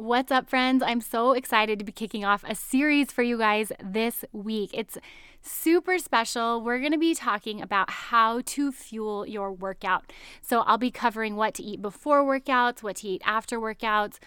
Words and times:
What's 0.00 0.32
up, 0.32 0.48
friends? 0.48 0.82
I'm 0.82 1.02
so 1.02 1.32
excited 1.32 1.78
to 1.78 1.84
be 1.84 1.92
kicking 1.92 2.24
off 2.24 2.42
a 2.48 2.54
series 2.54 3.12
for 3.12 3.22
you 3.22 3.36
guys 3.36 3.70
this 3.84 4.24
week. 4.32 4.70
It's 4.72 4.96
super 5.42 5.98
special. 5.98 6.62
We're 6.62 6.78
going 6.78 6.92
to 6.92 6.98
be 6.98 7.14
talking 7.14 7.60
about 7.60 7.90
how 7.90 8.40
to 8.46 8.72
fuel 8.72 9.26
your 9.26 9.52
workout. 9.52 10.10
So, 10.40 10.60
I'll 10.60 10.78
be 10.78 10.90
covering 10.90 11.36
what 11.36 11.52
to 11.56 11.62
eat 11.62 11.82
before 11.82 12.24
workouts, 12.24 12.82
what 12.82 12.96
to 12.96 13.08
eat 13.08 13.20
after 13.26 13.60
workouts 13.60 14.18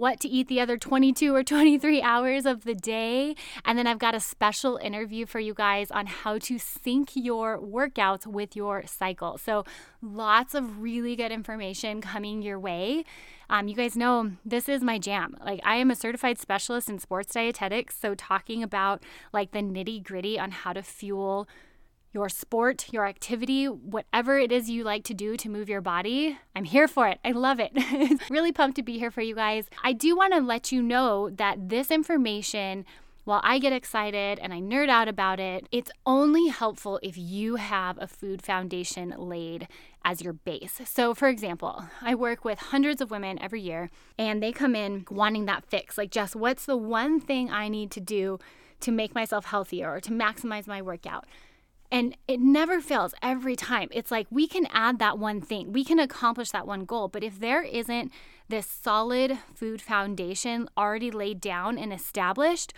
what 0.00 0.18
to 0.18 0.28
eat 0.28 0.48
the 0.48 0.58
other 0.58 0.78
22 0.78 1.34
or 1.34 1.44
23 1.44 2.00
hours 2.12 2.46
of 2.46 2.64
the 2.64 2.74
day. 2.74 3.36
And 3.66 3.78
then 3.78 3.86
I've 3.86 3.98
got 3.98 4.14
a 4.14 4.20
special 4.20 4.78
interview 4.78 5.26
for 5.26 5.38
you 5.38 5.52
guys 5.52 5.90
on 5.90 6.06
how 6.06 6.38
to 6.38 6.58
sync 6.58 7.10
your 7.14 7.58
workouts 7.58 8.26
with 8.26 8.56
your 8.56 8.84
cycle. 8.86 9.36
So, 9.36 9.64
lots 10.00 10.54
of 10.54 10.80
really 10.80 11.14
good 11.16 11.30
information 11.30 12.00
coming 12.00 12.40
your 12.40 12.58
way. 12.58 13.04
Um, 13.50 13.68
you 13.68 13.74
guys 13.74 13.94
know 13.94 14.32
this 14.42 14.68
is 14.70 14.82
my 14.82 14.98
jam. 14.98 15.36
Like, 15.44 15.60
I 15.64 15.76
am 15.76 15.90
a 15.90 15.96
certified 15.96 16.38
specialist 16.38 16.88
in 16.88 16.98
sports 16.98 17.34
dietetics. 17.34 17.98
So, 17.98 18.14
talking 18.14 18.62
about 18.62 19.02
like 19.34 19.50
the 19.50 19.58
nitty 19.58 20.02
gritty 20.02 20.38
on 20.38 20.50
how 20.50 20.72
to 20.72 20.82
fuel 20.82 21.46
your 22.12 22.28
sport, 22.28 22.92
your 22.92 23.06
activity, 23.06 23.66
whatever 23.66 24.38
it 24.38 24.50
is 24.50 24.68
you 24.68 24.82
like 24.82 25.04
to 25.04 25.14
do 25.14 25.36
to 25.36 25.48
move 25.48 25.68
your 25.68 25.80
body, 25.80 26.38
I'm 26.56 26.64
here 26.64 26.88
for 26.88 27.06
it. 27.06 27.20
I 27.24 27.30
love 27.32 27.60
it. 27.60 27.72
really 28.30 28.52
pumped 28.52 28.76
to 28.76 28.82
be 28.82 28.98
here 28.98 29.10
for 29.10 29.22
you 29.22 29.34
guys. 29.34 29.66
I 29.84 29.92
do 29.92 30.16
want 30.16 30.34
to 30.34 30.40
let 30.40 30.72
you 30.72 30.82
know 30.82 31.30
that 31.30 31.68
this 31.68 31.90
information 31.90 32.84
while 33.24 33.40
I 33.44 33.58
get 33.58 33.72
excited 33.72 34.38
and 34.40 34.52
I 34.52 34.60
nerd 34.60 34.88
out 34.88 35.06
about 35.06 35.38
it, 35.38 35.68
it's 35.70 35.90
only 36.04 36.48
helpful 36.48 36.98
if 37.02 37.16
you 37.16 37.56
have 37.56 37.96
a 38.00 38.08
food 38.08 38.42
foundation 38.42 39.14
laid 39.16 39.68
as 40.04 40.22
your 40.22 40.32
base. 40.32 40.80
So, 40.86 41.14
for 41.14 41.28
example, 41.28 41.84
I 42.00 42.14
work 42.14 42.44
with 42.44 42.58
hundreds 42.58 43.00
of 43.00 43.10
women 43.10 43.38
every 43.40 43.60
year 43.60 43.90
and 44.18 44.42
they 44.42 44.52
come 44.52 44.74
in 44.74 45.04
wanting 45.10 45.44
that 45.44 45.64
fix. 45.66 45.98
Like, 45.98 46.10
Jess, 46.10 46.34
what's 46.34 46.64
the 46.64 46.76
one 46.76 47.20
thing 47.20 47.50
I 47.50 47.68
need 47.68 47.90
to 47.92 48.00
do 48.00 48.38
to 48.80 48.90
make 48.90 49.14
myself 49.14 49.44
healthier 49.44 49.92
or 49.92 50.00
to 50.00 50.10
maximize 50.10 50.66
my 50.66 50.80
workout? 50.80 51.26
And 51.92 52.16
it 52.28 52.40
never 52.40 52.80
fails 52.80 53.14
every 53.20 53.56
time. 53.56 53.88
It's 53.90 54.10
like 54.10 54.26
we 54.30 54.46
can 54.46 54.66
add 54.70 54.98
that 55.00 55.18
one 55.18 55.40
thing, 55.40 55.72
we 55.72 55.84
can 55.84 55.98
accomplish 55.98 56.50
that 56.50 56.66
one 56.66 56.84
goal. 56.84 57.08
But 57.08 57.24
if 57.24 57.40
there 57.40 57.62
isn't 57.62 58.12
this 58.48 58.66
solid 58.66 59.38
food 59.54 59.82
foundation 59.82 60.68
already 60.76 61.10
laid 61.10 61.40
down 61.40 61.78
and 61.78 61.92
established, 61.92 62.72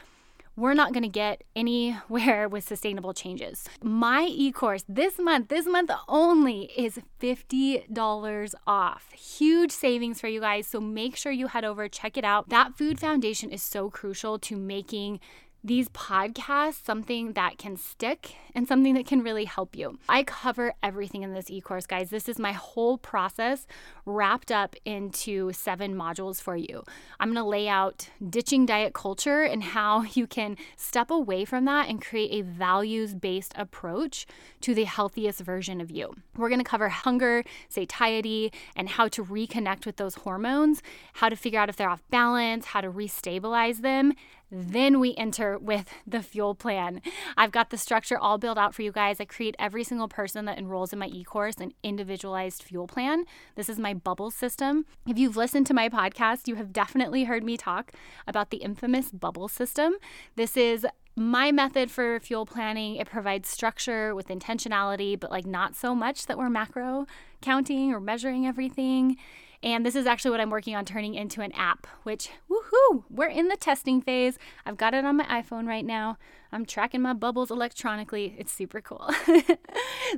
we're 0.54 0.74
not 0.74 0.92
going 0.92 1.02
to 1.02 1.08
get 1.08 1.44
anywhere 1.56 2.48
with 2.48 2.64
sustainable 2.64 3.14
changes. 3.14 3.68
My 3.82 4.24
e 4.24 4.52
course 4.52 4.84
this 4.88 5.18
month, 5.18 5.48
this 5.48 5.66
month 5.66 5.90
only, 6.08 6.70
is 6.76 7.00
$50 7.20 8.54
off. 8.66 9.12
Huge 9.12 9.72
savings 9.72 10.20
for 10.20 10.28
you 10.28 10.40
guys. 10.40 10.66
So 10.66 10.80
make 10.80 11.16
sure 11.16 11.32
you 11.32 11.48
head 11.48 11.64
over, 11.64 11.88
check 11.88 12.16
it 12.16 12.24
out. 12.24 12.48
That 12.48 12.76
food 12.76 13.00
foundation 13.00 13.50
is 13.50 13.62
so 13.62 13.90
crucial 13.90 14.38
to 14.40 14.56
making 14.56 15.20
these 15.64 15.88
podcasts 15.90 16.84
something 16.84 17.34
that 17.34 17.56
can 17.56 17.76
stick 17.76 18.34
and 18.54 18.66
something 18.66 18.94
that 18.94 19.06
can 19.06 19.22
really 19.22 19.44
help 19.44 19.76
you. 19.76 19.98
I 20.08 20.24
cover 20.24 20.74
everything 20.82 21.22
in 21.22 21.34
this 21.34 21.50
e 21.50 21.60
course, 21.60 21.86
guys. 21.86 22.10
This 22.10 22.28
is 22.28 22.38
my 22.38 22.52
whole 22.52 22.98
process 22.98 23.66
wrapped 24.04 24.50
up 24.50 24.74
into 24.84 25.52
seven 25.52 25.94
modules 25.94 26.40
for 26.40 26.56
you. 26.56 26.82
I'm 27.20 27.34
to 27.34 27.44
lay 27.44 27.68
out 27.68 28.08
ditching 28.28 28.66
diet 28.66 28.92
culture 28.92 29.42
and 29.42 29.62
how 29.62 30.02
you 30.14 30.26
can 30.26 30.56
step 30.76 31.10
away 31.10 31.44
from 31.44 31.64
that 31.66 31.88
and 31.88 32.02
create 32.02 32.32
a 32.32 32.42
values 32.42 33.14
based 33.14 33.52
approach 33.56 34.26
to 34.62 34.74
the 34.74 34.84
healthiest 34.84 35.40
version 35.40 35.80
of 35.80 35.90
you. 35.90 36.14
We're 36.36 36.48
to 36.52 36.64
cover 36.64 36.88
hunger, 36.88 37.44
satiety, 37.68 38.52
and 38.74 38.88
how 38.88 39.08
to 39.08 39.24
reconnect 39.24 39.86
with 39.86 39.96
those 39.96 40.16
hormones, 40.16 40.82
how 41.14 41.28
to 41.28 41.36
figure 41.36 41.60
out 41.60 41.68
if 41.68 41.76
they're 41.76 41.88
off 41.88 42.02
balance, 42.10 42.66
how 42.66 42.80
to 42.80 42.90
restabilize 42.90 43.82
them 43.82 44.12
then 44.54 45.00
we 45.00 45.14
enter 45.16 45.58
with 45.58 45.88
the 46.06 46.22
fuel 46.22 46.54
plan. 46.54 47.00
I've 47.38 47.52
got 47.52 47.70
the 47.70 47.78
structure 47.78 48.18
all 48.18 48.36
built 48.36 48.58
out 48.58 48.74
for 48.74 48.82
you 48.82 48.92
guys. 48.92 49.18
I 49.18 49.24
create 49.24 49.56
every 49.58 49.82
single 49.82 50.08
person 50.08 50.44
that 50.44 50.58
enrolls 50.58 50.92
in 50.92 50.98
my 50.98 51.06
e 51.06 51.24
course 51.24 51.56
an 51.56 51.72
individualized 51.82 52.62
fuel 52.62 52.86
plan. 52.86 53.24
This 53.54 53.70
is 53.70 53.78
my 53.78 53.94
bubble 53.94 54.30
system. 54.30 54.84
If 55.06 55.18
you've 55.18 55.38
listened 55.38 55.66
to 55.68 55.74
my 55.74 55.88
podcast, 55.88 56.48
you 56.48 56.56
have 56.56 56.70
definitely 56.70 57.24
heard 57.24 57.42
me 57.42 57.56
talk 57.56 57.92
about 58.26 58.50
the 58.50 58.58
infamous 58.58 59.10
bubble 59.10 59.48
system. 59.48 59.94
This 60.36 60.54
is 60.54 60.86
my 61.16 61.52
method 61.52 61.90
for 61.90 62.18
fuel 62.20 62.46
planning 62.46 62.96
it 62.96 63.06
provides 63.06 63.46
structure 63.46 64.14
with 64.14 64.28
intentionality 64.28 65.18
but 65.18 65.30
like 65.30 65.44
not 65.44 65.76
so 65.76 65.94
much 65.94 66.24
that 66.24 66.38
we're 66.38 66.48
macro 66.48 67.06
counting 67.42 67.92
or 67.92 68.00
measuring 68.00 68.46
everything 68.46 69.18
and 69.62 69.86
this 69.86 69.94
is 69.94 70.06
actually 70.06 70.32
what 70.32 70.40
I'm 70.40 70.50
working 70.50 70.74
on 70.74 70.84
turning 70.84 71.14
into 71.14 71.40
an 71.40 71.52
app, 71.52 71.86
which, 72.02 72.30
woohoo, 72.50 73.04
we're 73.08 73.28
in 73.28 73.48
the 73.48 73.56
testing 73.56 74.00
phase. 74.02 74.38
I've 74.66 74.76
got 74.76 74.92
it 74.92 75.04
on 75.04 75.16
my 75.16 75.24
iPhone 75.24 75.68
right 75.68 75.84
now. 75.84 76.18
I'm 76.50 76.66
tracking 76.66 77.00
my 77.00 77.14
bubbles 77.14 77.50
electronically. 77.50 78.34
It's 78.36 78.52
super 78.52 78.80
cool. 78.80 79.08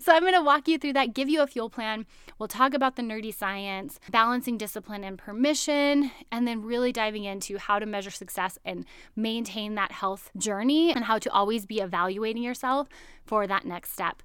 so 0.00 0.12
I'm 0.12 0.22
going 0.22 0.34
to 0.34 0.42
walk 0.42 0.66
you 0.66 0.78
through 0.78 0.94
that, 0.94 1.14
give 1.14 1.28
you 1.28 1.42
a 1.42 1.46
fuel 1.46 1.70
plan. 1.70 2.06
We'll 2.38 2.48
talk 2.48 2.74
about 2.74 2.96
the 2.96 3.02
nerdy 3.02 3.32
science, 3.32 4.00
balancing 4.10 4.58
discipline 4.58 5.04
and 5.04 5.18
permission, 5.18 6.10
and 6.32 6.48
then 6.48 6.62
really 6.62 6.90
diving 6.90 7.24
into 7.24 7.58
how 7.58 7.78
to 7.78 7.86
measure 7.86 8.10
success 8.10 8.58
and 8.64 8.84
maintain 9.14 9.74
that 9.76 9.92
health 9.92 10.30
journey 10.36 10.92
and 10.92 11.04
how 11.04 11.18
to 11.18 11.30
always 11.30 11.66
be 11.66 11.80
evaluating 11.80 12.42
yourself 12.42 12.88
for 13.26 13.46
that 13.46 13.64
next 13.64 13.92
step. 13.92 14.22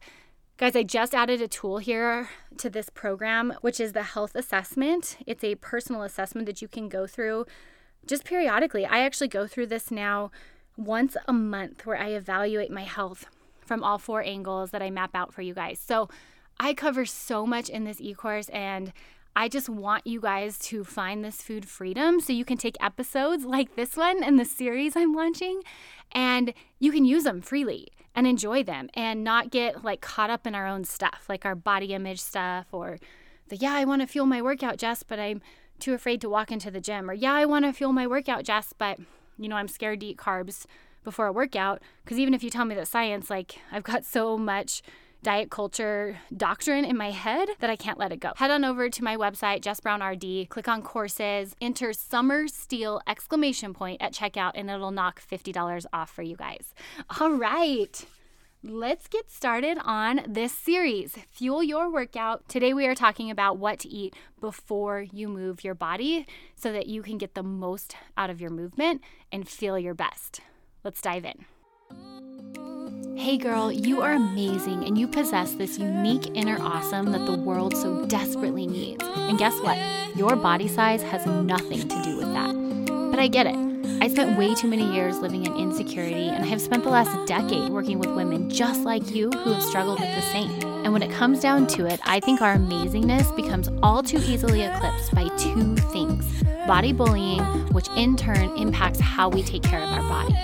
Guys, 0.59 0.75
I 0.75 0.84
just 0.84 1.16
added 1.16 1.42
a 1.42 1.47
tool 1.47 1.78
here 1.78 2.28
to 2.58 2.70
this 2.70 2.90
program, 2.90 3.53
which 3.62 3.80
is 3.80 3.94
the 3.94 4.03
health 4.03 4.36
assessment. 4.36 5.16
It's 5.25 5.42
a 5.42 5.56
personal 5.56 6.03
assessment 6.03 6.47
that 6.47 6.62
you 6.62 6.68
can 6.68 6.90
go 6.90 7.08
through 7.08 7.46
just 8.06 8.25
periodically. 8.25 8.86
I 8.86 9.00
actually 9.00 9.30
go 9.30 9.48
through 9.48 9.68
this 9.68 9.90
now 9.90 10.31
once 10.75 11.16
a 11.30 11.31
month 11.31 11.86
where 11.86 11.96
I 11.96 12.09
evaluate 12.09 12.72
my 12.72 12.84
health 12.84 13.28
from 13.62 13.86
all 13.86 13.98
four 13.98 14.22
angles 14.22 14.72
that 14.72 14.81
I 14.81 14.90
map 14.90 15.12
out 15.14 15.34
for 15.34 15.42
you 15.42 15.53
guys. 15.53 15.80
So 15.80 16.09
I 16.59 16.74
cover 16.74 17.06
so 17.06 17.46
much 17.46 17.69
in 17.69 17.86
this 17.86 18.02
e 18.02 18.14
course 18.14 18.50
and 18.50 18.92
I 19.38 19.48
just 19.48 19.69
want 19.69 20.06
you 20.06 20.19
guys 20.19 20.59
to 20.59 20.84
find 20.84 21.24
this 21.24 21.42
food 21.42 21.69
freedom 21.69 22.19
so 22.19 22.34
you 22.34 22.44
can 22.44 22.58
take 22.58 22.75
episodes 22.81 23.46
like 23.46 23.78
this 23.78 23.96
one 23.96 24.22
and 24.22 24.38
the 24.38 24.44
series 24.44 24.98
I'm 24.98 25.14
launching 25.14 25.62
and 26.12 26.53
you 26.80 26.92
can 26.92 27.06
use 27.06 27.24
them 27.24 27.40
freely 27.40 27.88
and 28.19 28.28
enjoy 28.28 28.62
them 28.62 28.90
and 28.96 29.24
not 29.24 29.50
get 29.50 29.81
like 29.81 30.02
caught 30.02 30.30
up 30.30 30.46
in 30.46 30.53
our 30.53 30.68
own 30.68 30.84
stuff, 30.84 31.24
like 31.30 31.46
our 31.46 31.56
body 31.56 31.94
image 31.94 32.19
stuff 32.19 32.66
or 32.74 33.00
the 33.47 33.56
yeah, 33.56 33.74
I 33.74 33.85
want 33.85 34.02
to 34.02 34.07
fuel 34.07 34.25
my 34.25 34.41
workout, 34.41 34.78
Jess, 34.78 35.03
but 35.03 35.19
I'm 35.19 35.41
too 35.80 35.94
afraid 35.94 36.19
to 36.19 36.30
walk 36.30 36.52
into 36.52 36.69
the 36.69 36.81
gym 36.81 37.09
or 37.09 37.13
yeah, 37.13 37.34
I 37.34 37.46
want 37.46 37.63
to 37.63 37.72
fuel 37.72 37.94
my 37.94 38.06
workout, 38.06 38.44
Jess, 38.44 38.74
but 38.78 39.00
you 39.38 39.47
know, 39.47 39.56
I'm 39.56 39.69
scared 39.69 40.02
to 40.02 40.07
eat 40.07 40.18
carbs 40.18 40.66
before 41.06 41.28
a 41.28 41.31
workout. 41.31 41.81
Because 42.03 42.19
even 42.19 42.34
if 42.34 42.44
you 42.44 42.50
tell 42.50 42.66
me 42.66 42.75
that 42.75 42.90
science 42.90 43.30
like 43.30 43.59
I've 43.72 43.84
got 43.84 44.03
so 44.03 44.38
much 44.38 44.81
diet 45.24 45.50
culture 45.52 46.19
doctrine 46.35 46.85
in 46.85 46.97
my 46.97 47.12
head 47.12 47.50
that 47.59 47.69
I 47.69 47.75
can't 47.75 47.97
let 47.97 48.12
it 48.12 48.19
go. 48.19 48.31
Head 48.35 48.52
on 48.52 48.63
over 48.63 48.90
to 48.90 49.03
my 49.03 49.18
website, 49.18 49.62
Jess 49.62 49.80
Brown 49.80 50.02
RD, 50.02 50.50
click 50.50 50.68
on 50.68 50.81
courses, 50.81 51.56
enter 51.62 51.94
Summer 51.94 52.47
Steel 52.47 53.02
exclamation 53.07 53.74
point 53.74 54.02
at 54.02 54.13
checkout, 54.13 54.52
and 54.56 54.69
it'll 54.69 54.91
knock 54.91 55.22
$50 55.22 55.85
off 55.91 56.09
for 56.09 56.22
you 56.22 56.35
guys. 56.35 56.74
All 57.19 57.31
right. 57.31 58.06
Let's 58.62 59.07
get 59.07 59.31
started 59.31 59.78
on 59.85 60.19
this 60.28 60.52
series, 60.52 61.18
Fuel 61.31 61.63
Your 61.63 61.90
Workout. 61.90 62.50
Today, 62.50 62.74
we 62.74 62.88
are 62.88 62.96
talking 62.96 63.31
about 63.31 63.57
what 63.57 63.80
to 63.80 63.88
eat 63.88 64.13
before 64.41 65.06
you 65.13 65.30
move 65.30 65.63
your 65.63 65.75
body 65.75 66.28
so 66.56 66.74
that 66.74 66.88
you 66.88 67.01
can 67.01 67.18
get 67.18 67.36
the 67.36 67.44
most 67.44 67.96
out 68.18 68.30
of 68.30 68.41
your 68.41 68.50
movement 68.50 69.01
and 69.31 69.47
feel 69.47 69.80
your 69.80 69.94
best. 69.94 70.41
Let's 70.84 71.00
dive 71.00 71.24
in. 71.24 72.79
Hey 73.19 73.38
girl, 73.38 73.69
you 73.69 74.02
are 74.02 74.13
amazing 74.13 74.85
and 74.85 74.97
you 74.97 75.06
possess 75.06 75.52
this 75.52 75.78
unique 75.78 76.38
inner 76.38 76.57
awesome 76.62 77.12
that 77.12 77.25
the 77.25 77.35
world 77.35 77.75
so 77.75 78.06
desperately 78.06 78.66
needs. 78.66 79.03
And 79.03 79.38
guess 79.38 79.59
what? 79.59 79.78
Your 80.16 80.38
body 80.38 80.69
size 80.69 81.03
has 81.03 81.25
nothing 81.25 81.81
to 81.81 82.02
do 82.02 82.16
with 82.16 82.31
that. 82.31 82.56
But 83.12 83.19
I 83.19 83.28
get 83.28 83.46
it. 83.46 83.57
I 84.01 84.07
spent 84.07 84.39
way 84.39 84.56
too 84.56 84.69
many 84.69 84.89
years 84.94 85.19
living 85.19 85.45
in 85.45 85.54
insecurity, 85.57 86.30
and 86.30 86.45
I 86.45 86.48
have 86.48 86.62
spent 86.62 86.86
the 86.86 86.92
last 86.92 87.27
decade 87.27 87.69
working 87.69 88.00
with 88.00 88.10
women 88.10 88.50
just 88.50 88.86
like 88.86 89.13
you 89.13 89.30
who 89.31 89.51
have 89.51 89.63
struggled 89.63 90.00
with 90.00 90.15
the 90.15 90.22
same. 90.31 90.51
And 90.86 90.94
when 90.94 91.04
it 91.04 91.12
comes 91.12 91.42
down 91.42 91.68
to 91.68 91.88
it, 91.88 92.00
I 92.06 92.22
think 92.22 92.42
our 92.42 92.56
amazingness 92.56 93.36
becomes 93.36 93.68
all 93.83 94.01
too 94.01 94.19
easily 94.19 94.62
eclipsed 94.62 95.13
by 95.13 95.27
two 95.36 95.75
things 95.92 96.25
body 96.65 96.94
bullying, 96.94 97.44
which 97.74 97.89
in 97.98 98.15
turn 98.15 98.56
impacts 98.56 99.01
how 99.01 99.27
we 99.27 99.44
take 99.44 99.63
care 99.63 99.81
of 99.81 99.89
our 99.89 100.04
body. 100.04 100.36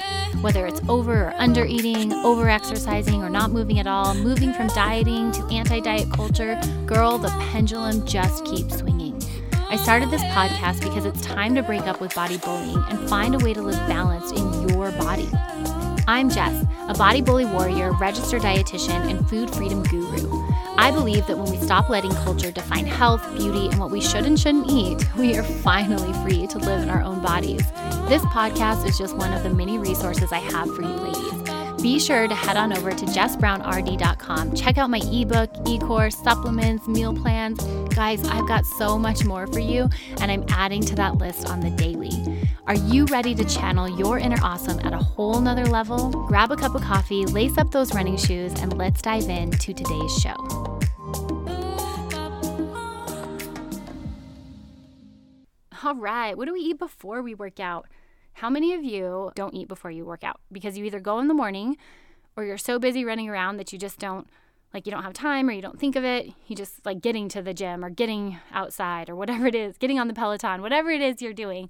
Whether 0.45 0.67
it's 0.67 0.81
over 0.87 1.23
or 1.23 1.33
under 1.39 1.65
eating, 1.65 2.13
over 2.13 2.47
exercising, 2.47 3.23
or 3.23 3.31
not 3.31 3.49
moving 3.49 3.79
at 3.79 3.87
all, 3.87 4.13
moving 4.13 4.53
from 4.53 4.67
dieting 4.67 5.31
to 5.31 5.43
anti 5.47 5.79
diet 5.79 6.11
culture, 6.11 6.61
girl, 6.85 7.17
the 7.17 7.29
pendulum 7.51 8.05
just 8.05 8.45
keeps 8.45 8.77
swinging. 8.77 9.19
I 9.53 9.75
started 9.75 10.11
this 10.11 10.21
podcast 10.25 10.81
because 10.81 11.03
it's 11.03 11.21
time 11.21 11.55
to 11.55 11.63
break 11.63 11.87
up 11.87 11.99
with 11.99 12.13
body 12.13 12.37
bullying 12.37 12.77
and 12.89 13.09
find 13.09 13.33
a 13.33 13.43
way 13.43 13.55
to 13.55 13.61
live 13.63 13.87
balanced 13.87 14.35
in 14.35 14.69
your 14.69 14.91
body. 14.91 15.27
I'm 16.07 16.29
Jess, 16.29 16.63
a 16.89 16.93
body 16.93 17.23
bully 17.23 17.45
warrior, 17.45 17.93
registered 17.93 18.43
dietitian, 18.43 19.09
and 19.09 19.27
food 19.27 19.49
freedom 19.49 19.81
guru. 19.81 20.34
I 20.77 20.91
believe 20.91 21.25
that 21.27 21.37
when 21.37 21.49
we 21.49 21.57
stop 21.57 21.89
letting 21.89 22.11
culture 22.11 22.51
define 22.51 22.85
health, 22.85 23.25
beauty, 23.35 23.67
and 23.67 23.79
what 23.79 23.91
we 23.91 24.01
should 24.01 24.25
and 24.25 24.39
shouldn't 24.39 24.69
eat, 24.69 25.03
we 25.17 25.35
are 25.37 25.43
finally 25.43 26.11
free 26.23 26.47
to 26.47 26.57
live 26.57 26.83
in 26.83 26.89
our 26.89 27.01
own 27.01 27.21
bodies. 27.21 27.65
This 28.07 28.21
podcast 28.25 28.87
is 28.87 28.97
just 28.97 29.15
one 29.15 29.33
of 29.33 29.43
the 29.43 29.49
many 29.49 29.77
resources 29.77 30.31
I 30.31 30.39
have 30.39 30.73
for 30.75 30.81
you 30.81 30.89
ladies. 30.89 31.81
Be 31.81 31.99
sure 31.99 32.27
to 32.27 32.33
head 32.33 32.57
on 32.57 32.75
over 32.75 32.91
to 32.91 33.05
jessbrownrd.com. 33.05 34.55
Check 34.55 34.77
out 34.77 34.89
my 34.89 35.01
ebook, 35.11 35.51
e 35.67 35.77
course, 35.77 36.17
supplements, 36.17 36.87
meal 36.87 37.13
plans. 37.13 37.63
Guys, 37.93 38.27
I've 38.27 38.47
got 38.47 38.65
so 38.65 38.97
much 38.97 39.23
more 39.23 39.45
for 39.47 39.59
you, 39.59 39.89
and 40.19 40.31
I'm 40.31 40.45
adding 40.49 40.81
to 40.81 40.95
that 40.95 41.19
list 41.19 41.47
on 41.47 41.59
the 41.59 41.69
daily. 41.69 42.09
Are 42.67 42.73
you 42.75 43.05
ready 43.05 43.35
to 43.35 43.45
channel 43.45 43.87
your 43.87 44.17
inner 44.17 44.39
awesome 44.41 44.79
at 44.79 44.91
a 44.91 44.97
whole 44.97 45.39
nother 45.39 45.67
level? 45.67 46.09
Grab 46.25 46.51
a 46.51 46.55
cup 46.55 46.73
of 46.73 46.81
coffee, 46.81 47.23
lace 47.23 47.59
up 47.59 47.69
those 47.69 47.93
running 47.93 48.17
shoes, 48.17 48.59
and 48.59 48.75
let's 48.75 49.03
dive 49.03 49.29
into 49.29 49.71
today's 49.71 50.17
show. 50.17 50.33
All 55.83 55.93
right, 55.93 56.35
what 56.35 56.45
do 56.45 56.53
we 56.53 56.61
eat 56.61 56.79
before 56.79 57.21
we 57.21 57.35
work 57.35 57.59
out? 57.59 57.85
How 58.33 58.49
many 58.49 58.73
of 58.73 58.83
you 58.83 59.31
don't 59.35 59.53
eat 59.53 59.67
before 59.67 59.91
you 59.91 60.03
work 60.03 60.23
out? 60.23 60.39
Because 60.51 60.75
you 60.75 60.85
either 60.85 60.99
go 60.99 61.19
in 61.19 61.27
the 61.27 61.35
morning 61.35 61.77
or 62.35 62.45
you're 62.45 62.57
so 62.57 62.79
busy 62.79 63.05
running 63.05 63.29
around 63.29 63.57
that 63.57 63.73
you 63.73 63.77
just 63.77 63.99
don't 63.99 64.27
like 64.73 64.87
you 64.87 64.91
don't 64.91 65.03
have 65.03 65.13
time 65.13 65.47
or 65.47 65.51
you 65.51 65.61
don't 65.61 65.79
think 65.79 65.95
of 65.95 66.03
it. 66.03 66.33
You 66.47 66.55
just 66.55 66.83
like 66.83 66.99
getting 66.99 67.29
to 67.29 67.43
the 67.43 67.53
gym 67.53 67.85
or 67.85 67.91
getting 67.91 68.39
outside 68.51 69.07
or 69.07 69.15
whatever 69.15 69.45
it 69.45 69.53
is, 69.53 69.77
getting 69.77 69.99
on 69.99 70.07
the 70.07 70.15
Peloton, 70.15 70.63
whatever 70.63 70.89
it 70.89 71.01
is 71.01 71.21
you're 71.21 71.31
doing 71.31 71.69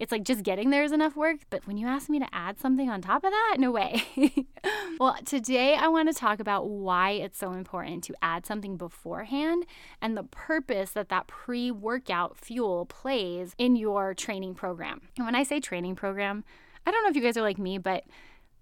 it's 0.00 0.10
like 0.10 0.24
just 0.24 0.42
getting 0.42 0.70
there 0.70 0.82
is 0.82 0.92
enough 0.92 1.14
work. 1.14 1.40
But 1.50 1.66
when 1.66 1.76
you 1.76 1.86
ask 1.86 2.08
me 2.08 2.18
to 2.18 2.26
add 2.34 2.58
something 2.58 2.88
on 2.88 3.02
top 3.02 3.22
of 3.22 3.30
that, 3.30 3.56
no 3.58 3.70
way. 3.70 4.02
well, 4.98 5.14
today 5.26 5.74
I 5.74 5.88
want 5.88 6.08
to 6.08 6.18
talk 6.18 6.40
about 6.40 6.68
why 6.68 7.10
it's 7.10 7.38
so 7.38 7.52
important 7.52 8.02
to 8.04 8.14
add 8.22 8.46
something 8.46 8.78
beforehand 8.78 9.66
and 10.00 10.16
the 10.16 10.22
purpose 10.22 10.92
that 10.92 11.10
that 11.10 11.26
pre 11.26 11.70
workout 11.70 12.38
fuel 12.38 12.86
plays 12.86 13.54
in 13.58 13.76
your 13.76 14.14
training 14.14 14.54
program. 14.54 15.02
And 15.18 15.26
when 15.26 15.34
I 15.34 15.42
say 15.42 15.60
training 15.60 15.96
program, 15.96 16.44
I 16.86 16.90
don't 16.90 17.04
know 17.04 17.10
if 17.10 17.16
you 17.16 17.22
guys 17.22 17.36
are 17.36 17.42
like 17.42 17.58
me, 17.58 17.76
but 17.76 18.04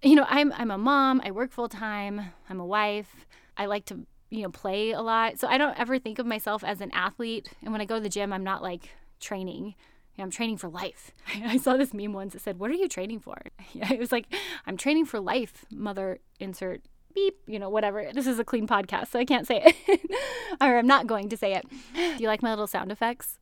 you 0.01 0.15
know, 0.15 0.25
I'm 0.27 0.51
I'm 0.51 0.71
a 0.71 0.77
mom, 0.77 1.21
I 1.23 1.31
work 1.31 1.51
full 1.51 1.69
time, 1.69 2.33
I'm 2.49 2.59
a 2.59 2.65
wife. 2.65 3.25
I 3.55 3.65
like 3.65 3.85
to, 3.85 4.05
you 4.29 4.43
know, 4.43 4.49
play 4.49 4.91
a 4.91 5.01
lot. 5.01 5.39
So 5.39 5.47
I 5.47 5.57
don't 5.57 5.77
ever 5.79 5.99
think 5.99 6.19
of 6.19 6.25
myself 6.25 6.65
as 6.65 6.81
an 6.81 6.91
athlete. 6.93 7.49
And 7.61 7.71
when 7.71 7.81
I 7.81 7.85
go 7.85 7.95
to 7.95 8.01
the 8.01 8.09
gym, 8.09 8.33
I'm 8.33 8.43
not 8.43 8.61
like 8.61 8.89
training. 9.21 9.75
I'm 10.19 10.31
training 10.31 10.57
for 10.57 10.69
life. 10.69 11.11
I 11.43 11.57
saw 11.57 11.77
this 11.77 11.93
meme 11.93 12.13
once 12.13 12.33
that 12.33 12.41
said, 12.41 12.59
What 12.59 12.71
are 12.71 12.75
you 12.75 12.87
training 12.87 13.19
for? 13.19 13.37
It 13.73 13.99
was 13.99 14.11
like, 14.11 14.25
I'm 14.65 14.77
training 14.77 15.05
for 15.05 15.19
life, 15.19 15.65
mother 15.71 16.19
insert 16.39 16.81
beep, 17.13 17.37
you 17.47 17.59
know, 17.59 17.69
whatever. 17.69 18.11
This 18.13 18.27
is 18.27 18.39
a 18.39 18.43
clean 18.43 18.67
podcast, 18.67 19.07
so 19.07 19.19
I 19.19 19.25
can't 19.25 19.47
say 19.47 19.63
it. 19.65 20.01
or 20.61 20.77
I'm 20.77 20.87
not 20.87 21.07
going 21.07 21.29
to 21.29 21.37
say 21.37 21.53
it. 21.55 21.65
Do 21.95 22.15
you 22.19 22.27
like 22.27 22.43
my 22.43 22.51
little 22.51 22.67
sound 22.67 22.91
effects? 22.91 23.39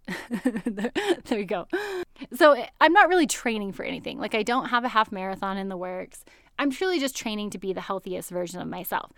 there, 0.66 0.92
there 1.26 1.40
you 1.40 1.46
go. 1.46 1.68
So 2.34 2.54
eh, 2.54 2.68
I'm 2.80 2.94
not 2.94 3.10
really 3.10 3.28
training 3.28 3.74
for 3.74 3.84
anything. 3.84 4.20
Like, 4.20 4.36
I 4.36 4.44
don't 4.44 4.70
have 4.70 4.84
a 4.84 4.90
half 4.90 5.12
marathon 5.12 5.58
in 5.58 5.70
the 5.70 5.78
works. 5.78 6.24
I'm 6.60 6.72
truly 6.72 7.00
just 7.00 7.16
training 7.16 7.50
to 7.52 7.58
be 7.58 7.74
the 7.74 7.82
healthiest 7.82 8.30
version 8.30 8.62
of 8.62 8.68
myself. 8.68 9.12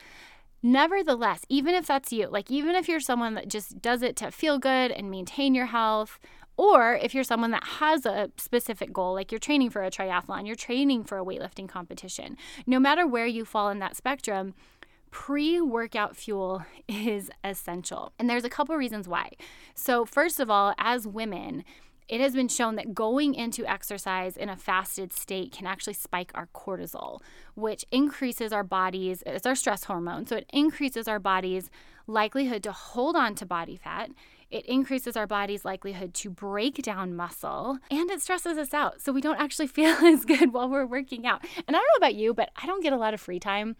Nevertheless, 0.62 1.46
even 1.48 1.74
if 1.74 1.88
that's 1.88 2.12
you, 2.12 2.28
like 2.28 2.52
even 2.52 2.76
if 2.76 2.90
you're 2.90 3.00
someone 3.00 3.34
that 3.36 3.48
just 3.48 3.82
does 3.82 4.02
it 4.02 4.18
to 4.18 4.30
feel 4.30 4.60
good 4.60 4.92
and 4.92 5.10
maintain 5.10 5.56
your 5.56 5.68
health, 5.68 6.20
or 6.60 6.96
if 6.96 7.16
you're 7.16 7.24
someone 7.24 7.52
that 7.52 7.64
has 7.64 8.06
a 8.06 8.32
specific 8.36 8.92
goal, 8.92 9.14
like 9.14 9.32
you're 9.32 9.40
training 9.40 9.70
for 9.70 9.82
a 9.82 9.90
triathlon, 9.90 10.46
you're 10.46 10.58
training 10.58 11.06
for 11.06 11.18
a 11.18 11.24
weightlifting 11.24 11.70
competition, 11.70 12.36
no 12.68 12.82
matter 12.82 13.08
where 13.08 13.26
you 13.26 13.46
fall 13.46 13.70
in 13.70 13.80
that 13.80 13.96
spectrum, 13.96 14.54
pre 15.10 15.62
workout 15.62 16.18
fuel 16.18 16.66
is 16.90 17.32
essential. 17.46 18.12
And 18.20 18.30
there's 18.30 18.44
a 18.44 18.50
couple 18.50 18.76
reasons 18.76 19.08
why. 19.08 19.32
So, 19.74 20.04
first 20.04 20.42
of 20.42 20.50
all, 20.50 20.74
as 20.78 21.08
women, 21.08 21.64
it 22.10 22.20
has 22.20 22.34
been 22.34 22.50
shown 22.50 22.76
that 22.76 22.94
going 22.94 23.36
into 23.36 23.66
exercise 23.66 24.36
in 24.36 24.50
a 24.50 24.58
fasted 24.58 25.14
state 25.14 25.54
can 25.54 25.66
actually 25.66 25.94
spike 25.94 26.32
our 26.36 26.48
cortisol, 26.48 27.22
which 27.56 27.86
increases 27.90 28.52
our 28.52 28.64
body's, 28.64 29.24
it's 29.26 29.46
our 29.46 29.56
stress 29.56 29.86
hormone. 29.86 30.26
So 30.26 30.36
it 30.36 30.50
increases 30.52 31.08
our 31.08 31.20
body's 31.20 31.70
likelihood 32.06 32.64
to 32.64 32.74
hold 32.74 33.16
on 33.16 33.36
to 33.36 33.46
body 33.46 33.78
fat. 33.78 34.10
It 34.50 34.66
increases 34.66 35.16
our 35.16 35.28
body's 35.28 35.64
likelihood 35.64 36.14
to 36.16 36.30
break 36.30 36.82
down 36.82 37.16
muscle 37.16 37.78
and 37.92 38.10
it 38.10 38.22
stresses 38.22 38.58
us 38.58 38.74
out. 38.74 39.02
So 39.02 39.12
we 39.12 39.22
don't 39.22 39.40
actually 39.40 39.68
feel 39.80 39.96
as 40.06 40.26
good 40.26 40.54
while 40.54 40.70
we're 40.70 40.86
working 40.86 41.26
out. 41.26 41.44
And 41.68 41.76
I 41.76 41.80
don't 41.80 41.88
know 41.94 42.06
about 42.06 42.16
you, 42.16 42.34
but 42.34 42.50
I 42.62 42.66
don't 42.66 42.84
get 42.84 42.94
a 42.94 42.98
lot 42.98 43.14
of 43.14 43.22
free 43.22 43.40
time. 43.40 43.76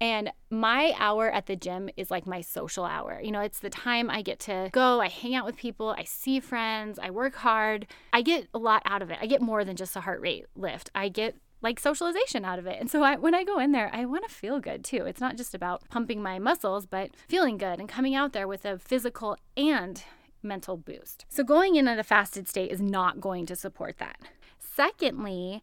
And 0.00 0.30
my 0.50 0.94
hour 0.96 1.28
at 1.30 1.46
the 1.46 1.56
gym 1.56 1.88
is 1.96 2.10
like 2.10 2.26
my 2.26 2.40
social 2.40 2.84
hour. 2.84 3.20
You 3.20 3.32
know, 3.32 3.40
it's 3.40 3.58
the 3.58 3.70
time 3.70 4.08
I 4.08 4.22
get 4.22 4.38
to 4.40 4.70
go, 4.72 5.00
I 5.00 5.08
hang 5.08 5.34
out 5.34 5.44
with 5.44 5.56
people, 5.56 5.94
I 5.96 6.04
see 6.04 6.38
friends, 6.38 6.98
I 7.00 7.10
work 7.10 7.34
hard. 7.34 7.86
I 8.12 8.22
get 8.22 8.46
a 8.54 8.58
lot 8.58 8.82
out 8.84 9.02
of 9.02 9.10
it. 9.10 9.18
I 9.20 9.26
get 9.26 9.42
more 9.42 9.64
than 9.64 9.76
just 9.76 9.96
a 9.96 10.00
heart 10.00 10.20
rate 10.20 10.46
lift. 10.54 10.90
I 10.94 11.08
get 11.08 11.36
like 11.60 11.80
socialization 11.80 12.44
out 12.44 12.58
of 12.58 12.66
it. 12.66 12.78
And 12.80 12.90
so 12.90 13.02
I, 13.02 13.16
when 13.16 13.34
I 13.34 13.44
go 13.44 13.58
in 13.58 13.72
there, 13.72 13.90
I 13.92 14.04
want 14.04 14.28
to 14.28 14.34
feel 14.34 14.60
good 14.60 14.84
too. 14.84 15.04
It's 15.06 15.20
not 15.20 15.36
just 15.36 15.54
about 15.54 15.88
pumping 15.88 16.22
my 16.22 16.38
muscles, 16.38 16.86
but 16.86 17.10
feeling 17.28 17.58
good 17.58 17.80
and 17.80 17.88
coming 17.88 18.14
out 18.14 18.32
there 18.32 18.46
with 18.46 18.64
a 18.64 18.78
physical 18.78 19.36
and 19.56 20.02
mental 20.42 20.76
boost. 20.76 21.24
So 21.28 21.42
going 21.42 21.76
in 21.76 21.88
at 21.88 21.98
a 21.98 22.04
fasted 22.04 22.48
state 22.48 22.70
is 22.70 22.80
not 22.80 23.20
going 23.20 23.46
to 23.46 23.56
support 23.56 23.98
that. 23.98 24.20
Secondly, 24.58 25.60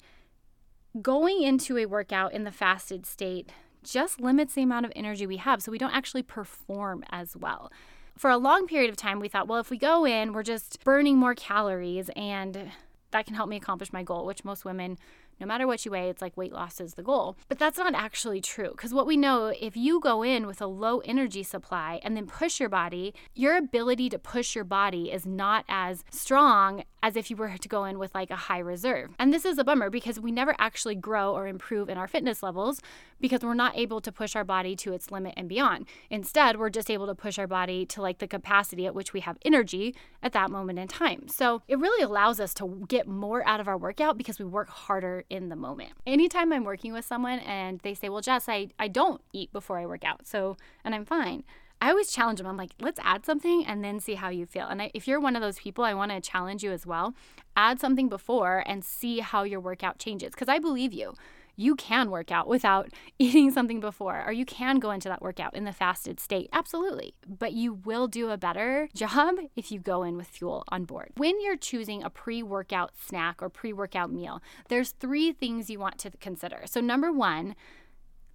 going 1.02 1.42
into 1.42 1.78
a 1.78 1.86
workout 1.86 2.34
in 2.34 2.44
the 2.44 2.52
fasted 2.52 3.06
state 3.06 3.52
just 3.84 4.20
limits 4.20 4.56
the 4.56 4.64
amount 4.64 4.86
of 4.86 4.92
energy 4.96 5.28
we 5.28 5.38
have 5.38 5.62
so 5.62 5.72
we 5.72 5.78
don't 5.78 5.96
actually 5.96 6.24
perform 6.24 7.04
as 7.10 7.38
well 7.38 7.72
for 8.18 8.30
a 8.30 8.38
long 8.38 8.68
period 8.68 8.90
of 8.90 8.96
time, 8.96 9.20
we 9.20 9.28
thought, 9.28 9.48
well, 9.48 9.60
if 9.60 9.70
we 9.70 9.78
go 9.78 10.06
in, 10.06 10.34
we're 10.34 10.44
just 10.44 10.84
burning 10.84 11.18
more 11.18 11.36
calories 11.36 12.10
and 12.16 12.72
that 13.12 13.26
can 13.26 13.36
help 13.36 13.50
me 13.50 13.56
accomplish 13.56 13.94
my 13.94 14.04
goal, 14.04 14.26
which 14.26 14.44
most 14.44 14.66
women 14.66 14.98
no 15.40 15.46
matter 15.46 15.68
what 15.68 15.86
you 15.86 15.92
weigh, 15.92 16.10
it's 16.10 16.22
like 16.22 16.38
weight 16.38 16.54
loss 16.54 16.80
is 16.80 16.94
the 16.94 17.04
goal. 17.04 17.38
But 17.48 17.60
that's 17.60 17.78
not 17.78 17.94
actually 17.94 18.42
true 18.42 18.72
because 18.72 18.94
what 18.94 19.08
we 19.08 19.18
know, 19.18 19.54
if 19.60 19.76
you 19.76 20.00
go 20.00 20.24
in 20.24 20.48
with 20.48 20.62
a 20.62 20.68
low 20.68 21.00
energy 21.00 21.44
supply 21.44 22.00
and 22.04 22.16
then 22.16 22.28
push 22.28 22.60
your 22.60 22.70
body, 22.70 23.14
your 23.34 23.56
ability 23.58 24.10
to 24.10 24.20
push 24.20 24.56
your 24.56 24.64
body 24.64 25.12
is 25.12 25.26
not 25.26 25.66
as 25.68 26.04
strong 26.10 26.84
as 27.06 27.16
if 27.16 27.30
you 27.30 27.36
were 27.36 27.56
to 27.56 27.70
go 27.70 27.86
in 27.86 28.00
with 28.00 28.16
like 28.16 28.32
a 28.32 28.36
high 28.36 28.58
reserve. 28.58 29.14
And 29.20 29.32
this 29.32 29.46
is 29.46 29.60
a 29.60 29.64
bummer 29.64 29.92
because 29.92 30.20
we 30.20 30.32
never 30.32 30.56
actually 30.58 30.96
grow 30.96 31.36
or 31.36 31.48
improve 31.48 31.88
in 31.88 32.00
our 32.00 32.08
fitness 32.08 32.42
levels 32.42 32.82
because 33.22 33.42
we're 33.42 33.54
not 33.54 33.78
able 33.78 34.02
to 34.02 34.12
push 34.12 34.36
our 34.36 34.44
body 34.44 34.76
to 34.78 34.92
its 34.92 35.12
limit 35.12 35.36
and 35.38 35.48
beyond. 35.48 35.86
Instead, 36.10 36.58
we're 36.58 36.72
just 36.72 36.90
able 36.90 37.06
to 37.06 37.14
push 37.14 37.38
our 37.38 37.46
body 37.46 37.86
to 37.86 38.02
like 38.02 38.18
the 38.18 38.28
capacity 38.28 38.88
at 38.88 38.96
which 38.96 39.14
we 39.14 39.20
have 39.20 39.38
energy 39.46 39.96
at 40.24 40.34
that 40.34 40.50
moment 40.50 40.80
in 40.80 40.88
time. 40.88 41.28
So 41.28 41.62
it 41.68 41.78
really 41.78 42.04
allows 42.04 42.40
us 42.40 42.56
to 42.56 42.86
get 42.88 43.08
more 43.08 43.48
out 43.48 43.60
of 43.60 43.68
our 43.68 43.78
workout 43.78 44.18
because 44.18 44.40
we 44.40 44.46
work 44.46 44.70
harder 44.70 45.26
in 45.30 45.50
the 45.50 45.56
moment. 45.56 45.92
Anytime 46.08 46.52
I'm 46.52 46.64
working 46.64 46.92
with 46.92 47.06
someone 47.06 47.38
and 47.38 47.80
they 47.82 47.94
say, 47.94 48.10
Well, 48.10 48.22
Jess, 48.22 48.50
I, 48.50 48.70
I 48.80 48.88
don't 48.88 49.22
eat 49.32 49.54
before 49.54 49.78
I 49.78 49.86
work 49.86 50.04
out. 50.04 50.26
So, 50.26 50.58
and 50.84 50.96
I'm 50.96 51.06
fine. 51.06 51.44
I 51.82 51.90
always 51.90 52.12
challenge 52.12 52.40
them. 52.40 52.48
I'm 52.48 52.58
like, 52.58 52.72
let's 52.80 53.00
add 53.04 53.26
something 53.26 53.66
and 53.66 53.84
then 53.84 54.00
see 54.00 54.16
how 54.16 54.30
you 54.30 54.46
feel. 54.46 54.68
And 54.68 54.82
I, 54.82 54.92
if 54.94 55.08
you're 55.08 55.20
one 55.20 55.36
of 55.36 55.42
those 55.42 55.60
people, 55.60 55.84
I 55.84 55.94
want 55.94 56.12
to 56.12 56.22
challenge 56.22 56.64
you 56.64 56.72
as 56.72 56.86
well. 56.86 57.14
Add 57.56 57.80
something 57.80 58.10
before 58.10 58.64
and 58.66 58.84
see 58.84 59.20
how 59.20 59.44
your 59.44 59.60
workout 59.60 60.00
changes 60.00 60.32
because 60.32 60.50
I 60.50 60.60
believe 60.60 60.94
you 60.94 61.14
you 61.56 61.76
can 61.76 62.12
work 62.12 62.32
out 62.32 62.48
without 62.48 62.90
eating 63.20 63.52
something 63.52 63.80
before, 63.80 64.24
or 64.26 64.32
you 64.32 64.46
can 64.46 64.80
go 64.80 64.92
into 64.92 65.10
that 65.10 65.22
workout 65.22 65.56
in 65.56 65.64
the 65.64 65.72
fasted 65.72 66.20
state. 66.20 66.50
Absolutely. 66.52 67.16
But 67.28 67.54
you 67.54 67.74
will 67.74 68.08
do 68.08 68.30
a 68.30 68.38
better 68.38 68.90
job 68.96 69.36
if 69.56 69.72
you 69.72 69.80
go 69.80 70.04
in 70.04 70.18
with 70.18 70.28
fuel 70.28 70.64
on 70.70 70.86
board. 70.86 71.12
When 71.18 71.42
you're 71.42 71.58
choosing 71.58 72.04
a 72.04 72.10
pre 72.10 72.44
workout 72.44 72.92
snack 72.98 73.42
or 73.42 73.50
pre 73.50 73.74
workout 73.74 74.12
meal, 74.12 74.42
there's 74.70 74.92
three 74.92 75.32
things 75.32 75.70
you 75.70 75.80
want 75.80 75.98
to 76.00 76.12
consider. 76.20 76.64
So, 76.66 76.82
number 76.82 77.12
one, 77.12 77.56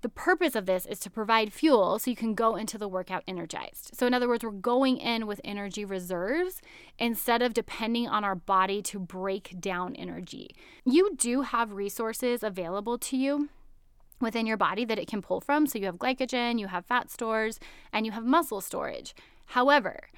the 0.02 0.08
purpose 0.08 0.54
of 0.54 0.66
this 0.66 0.86
is 0.86 0.98
to 1.00 1.10
provide 1.10 1.52
fuel 1.52 1.98
so 1.98 2.10
you 2.10 2.16
can 2.16 2.34
go 2.34 2.56
into 2.56 2.78
the 2.78 2.88
workout 2.88 3.22
energized. 3.28 3.90
So, 3.94 4.06
in 4.06 4.14
other 4.14 4.28
words, 4.28 4.42
we're 4.42 4.50
going 4.50 4.96
in 4.98 5.26
with 5.26 5.40
energy 5.44 5.84
reserves 5.84 6.62
instead 6.98 7.42
of 7.42 7.52
depending 7.52 8.08
on 8.08 8.24
our 8.24 8.34
body 8.34 8.80
to 8.82 8.98
break 8.98 9.60
down 9.60 9.94
energy. 9.96 10.54
You 10.84 11.14
do 11.16 11.42
have 11.42 11.72
resources 11.72 12.42
available 12.42 12.96
to 12.98 13.16
you 13.16 13.50
within 14.20 14.46
your 14.46 14.56
body 14.56 14.84
that 14.84 14.98
it 14.98 15.08
can 15.08 15.22
pull 15.22 15.40
from. 15.40 15.66
So, 15.66 15.78
you 15.78 15.86
have 15.86 15.96
glycogen, 15.96 16.58
you 16.58 16.68
have 16.68 16.86
fat 16.86 17.10
stores, 17.10 17.60
and 17.92 18.06
you 18.06 18.12
have 18.12 18.24
muscle 18.24 18.60
storage. 18.60 19.14
However, 19.46 20.08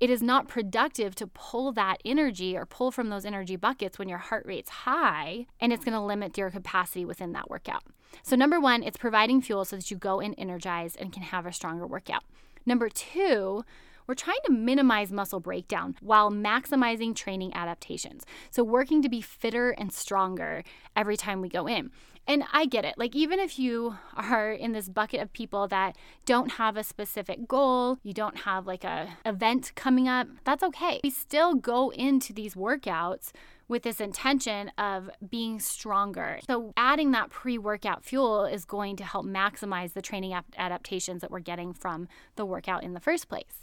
it 0.00 0.08
is 0.08 0.22
not 0.22 0.48
productive 0.48 1.14
to 1.16 1.26
pull 1.26 1.72
that 1.72 1.98
energy 2.04 2.56
or 2.56 2.64
pull 2.64 2.90
from 2.90 3.10
those 3.10 3.26
energy 3.26 3.56
buckets 3.56 3.98
when 3.98 4.08
your 4.08 4.18
heart 4.18 4.46
rate's 4.46 4.70
high, 4.70 5.46
and 5.60 5.72
it's 5.72 5.84
going 5.84 5.94
to 5.94 6.00
limit 6.00 6.38
your 6.38 6.50
capacity 6.50 7.04
within 7.04 7.32
that 7.32 7.50
workout. 7.50 7.84
So, 8.22 8.34
number 8.34 8.58
one, 8.58 8.82
it's 8.82 8.96
providing 8.96 9.42
fuel 9.42 9.64
so 9.66 9.76
that 9.76 9.90
you 9.90 9.98
go 9.98 10.18
in 10.18 10.34
energized 10.34 10.96
and 10.98 11.12
can 11.12 11.22
have 11.22 11.44
a 11.44 11.52
stronger 11.52 11.86
workout. 11.86 12.24
Number 12.64 12.88
two, 12.88 13.64
we're 14.06 14.14
trying 14.14 14.40
to 14.46 14.52
minimize 14.52 15.12
muscle 15.12 15.38
breakdown 15.38 15.94
while 16.00 16.30
maximizing 16.30 17.14
training 17.14 17.54
adaptations. 17.54 18.24
So, 18.50 18.64
working 18.64 19.02
to 19.02 19.08
be 19.08 19.20
fitter 19.20 19.70
and 19.70 19.92
stronger 19.92 20.64
every 20.96 21.16
time 21.18 21.42
we 21.42 21.48
go 21.50 21.68
in. 21.68 21.90
And 22.26 22.44
I 22.52 22.66
get 22.66 22.84
it. 22.84 22.94
Like, 22.96 23.16
even 23.16 23.40
if 23.40 23.58
you 23.58 23.96
are 24.16 24.52
in 24.52 24.72
this 24.72 24.88
bucket 24.88 25.20
of 25.20 25.32
people 25.32 25.66
that 25.68 25.96
don't 26.26 26.52
have 26.52 26.76
a 26.76 26.84
specific 26.84 27.48
goal, 27.48 27.98
you 28.02 28.12
don't 28.12 28.38
have 28.38 28.66
like 28.66 28.84
a 28.84 29.16
event 29.24 29.72
coming 29.74 30.08
up, 30.08 30.28
that's 30.44 30.62
okay. 30.62 31.00
We 31.02 31.10
still 31.10 31.54
go 31.54 31.90
into 31.90 32.32
these 32.32 32.54
workouts 32.54 33.32
with 33.70 33.84
this 33.84 34.00
intention 34.00 34.72
of 34.76 35.08
being 35.30 35.60
stronger. 35.60 36.40
So, 36.44 36.72
adding 36.76 37.12
that 37.12 37.30
pre 37.30 37.56
workout 37.56 38.04
fuel 38.04 38.44
is 38.44 38.64
going 38.64 38.96
to 38.96 39.04
help 39.04 39.24
maximize 39.24 39.92
the 39.92 40.02
training 40.02 40.34
adaptations 40.56 41.20
that 41.22 41.30
we're 41.30 41.38
getting 41.38 41.72
from 41.72 42.08
the 42.34 42.44
workout 42.44 42.82
in 42.82 42.94
the 42.94 43.00
first 43.00 43.28
place. 43.28 43.62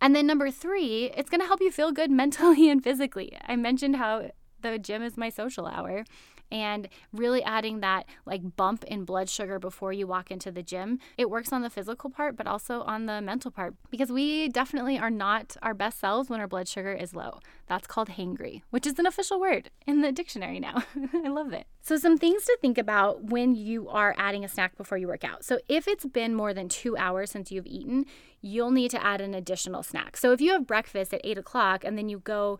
And 0.00 0.14
then, 0.14 0.26
number 0.26 0.50
three, 0.50 1.10
it's 1.16 1.28
going 1.28 1.40
to 1.40 1.46
help 1.46 1.60
you 1.60 1.72
feel 1.72 1.92
good 1.92 2.10
mentally 2.22 2.70
and 2.70 2.82
physically. 2.82 3.36
I 3.46 3.56
mentioned 3.56 3.96
how 3.96 4.30
the 4.60 4.78
gym 4.78 5.02
is 5.02 5.16
my 5.16 5.28
social 5.28 5.66
hour 5.66 6.04
and 6.50 6.88
really 7.12 7.42
adding 7.42 7.80
that 7.80 8.06
like 8.26 8.56
bump 8.56 8.84
in 8.84 9.04
blood 9.04 9.28
sugar 9.28 9.58
before 9.58 9.92
you 9.92 10.06
walk 10.06 10.30
into 10.30 10.50
the 10.50 10.62
gym. 10.62 10.98
It 11.16 11.30
works 11.30 11.52
on 11.52 11.62
the 11.62 11.70
physical 11.70 12.10
part, 12.10 12.36
but 12.36 12.46
also 12.46 12.82
on 12.82 13.06
the 13.06 13.20
mental 13.20 13.50
part 13.50 13.74
because 13.90 14.10
we 14.10 14.48
definitely 14.48 14.98
are 14.98 15.10
not 15.10 15.56
our 15.62 15.74
best 15.74 15.98
selves 16.00 16.28
when 16.28 16.40
our 16.40 16.48
blood 16.48 16.68
sugar 16.68 16.92
is 16.92 17.14
low. 17.14 17.40
That's 17.66 17.86
called 17.86 18.10
hangry, 18.10 18.62
which 18.70 18.86
is 18.86 18.98
an 18.98 19.06
official 19.06 19.40
word 19.40 19.70
in 19.86 20.00
the 20.00 20.12
dictionary 20.12 20.60
now. 20.60 20.84
I 21.14 21.28
love 21.28 21.52
it. 21.52 21.66
So, 21.82 21.96
some 21.96 22.18
things 22.18 22.44
to 22.44 22.58
think 22.60 22.76
about 22.76 23.24
when 23.24 23.54
you 23.54 23.88
are 23.88 24.14
adding 24.18 24.44
a 24.44 24.48
snack 24.48 24.76
before 24.76 24.98
you 24.98 25.08
work 25.08 25.24
out. 25.24 25.44
So, 25.44 25.58
if 25.68 25.88
it's 25.88 26.04
been 26.04 26.34
more 26.34 26.52
than 26.52 26.68
two 26.68 26.96
hours 26.96 27.30
since 27.30 27.50
you've 27.50 27.66
eaten, 27.66 28.04
you'll 28.42 28.70
need 28.70 28.90
to 28.90 29.02
add 29.02 29.20
an 29.20 29.34
additional 29.34 29.82
snack. 29.82 30.16
So, 30.16 30.32
if 30.32 30.40
you 30.40 30.52
have 30.52 30.66
breakfast 30.66 31.14
at 31.14 31.22
eight 31.24 31.38
o'clock 31.38 31.84
and 31.84 31.96
then 31.96 32.08
you 32.08 32.18
go 32.18 32.58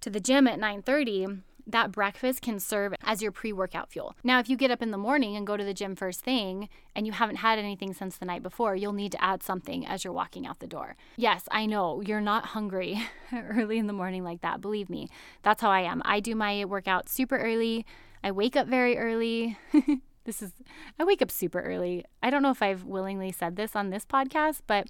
to 0.00 0.10
the 0.10 0.20
gym 0.20 0.46
at 0.46 0.58
9:30, 0.58 1.42
that 1.66 1.92
breakfast 1.92 2.42
can 2.42 2.60
serve 2.60 2.94
as 3.02 3.22
your 3.22 3.32
pre 3.32 3.52
workout 3.52 3.90
fuel. 3.90 4.14
Now, 4.22 4.38
if 4.38 4.48
you 4.48 4.56
get 4.56 4.70
up 4.70 4.82
in 4.82 4.90
the 4.90 4.98
morning 4.98 5.36
and 5.36 5.46
go 5.46 5.56
to 5.56 5.64
the 5.64 5.74
gym 5.74 5.96
first 5.96 6.20
thing 6.20 6.68
and 6.94 7.06
you 7.06 7.12
haven't 7.12 7.36
had 7.36 7.58
anything 7.58 7.94
since 7.94 8.16
the 8.16 8.26
night 8.26 8.42
before, 8.42 8.76
you'll 8.76 8.92
need 8.92 9.12
to 9.12 9.22
add 9.22 9.42
something 9.42 9.86
as 9.86 10.04
you're 10.04 10.12
walking 10.12 10.46
out 10.46 10.60
the 10.60 10.66
door. 10.66 10.96
Yes, 11.16 11.44
I 11.50 11.66
know 11.66 12.00
you're 12.00 12.20
not 12.20 12.46
hungry 12.46 13.02
early 13.32 13.78
in 13.78 13.86
the 13.86 13.92
morning 13.92 14.24
like 14.24 14.42
that. 14.42 14.60
Believe 14.60 14.90
me, 14.90 15.08
that's 15.42 15.62
how 15.62 15.70
I 15.70 15.80
am. 15.80 16.02
I 16.04 16.20
do 16.20 16.34
my 16.34 16.64
workout 16.64 17.08
super 17.08 17.38
early, 17.38 17.86
I 18.24 18.30
wake 18.30 18.56
up 18.56 18.66
very 18.66 18.96
early. 18.96 19.58
this 20.24 20.40
is, 20.40 20.52
I 20.98 21.04
wake 21.04 21.20
up 21.20 21.30
super 21.30 21.60
early. 21.60 22.06
I 22.22 22.30
don't 22.30 22.42
know 22.42 22.50
if 22.50 22.62
I've 22.62 22.84
willingly 22.84 23.32
said 23.32 23.56
this 23.56 23.76
on 23.76 23.90
this 23.90 24.06
podcast, 24.06 24.60
but 24.66 24.86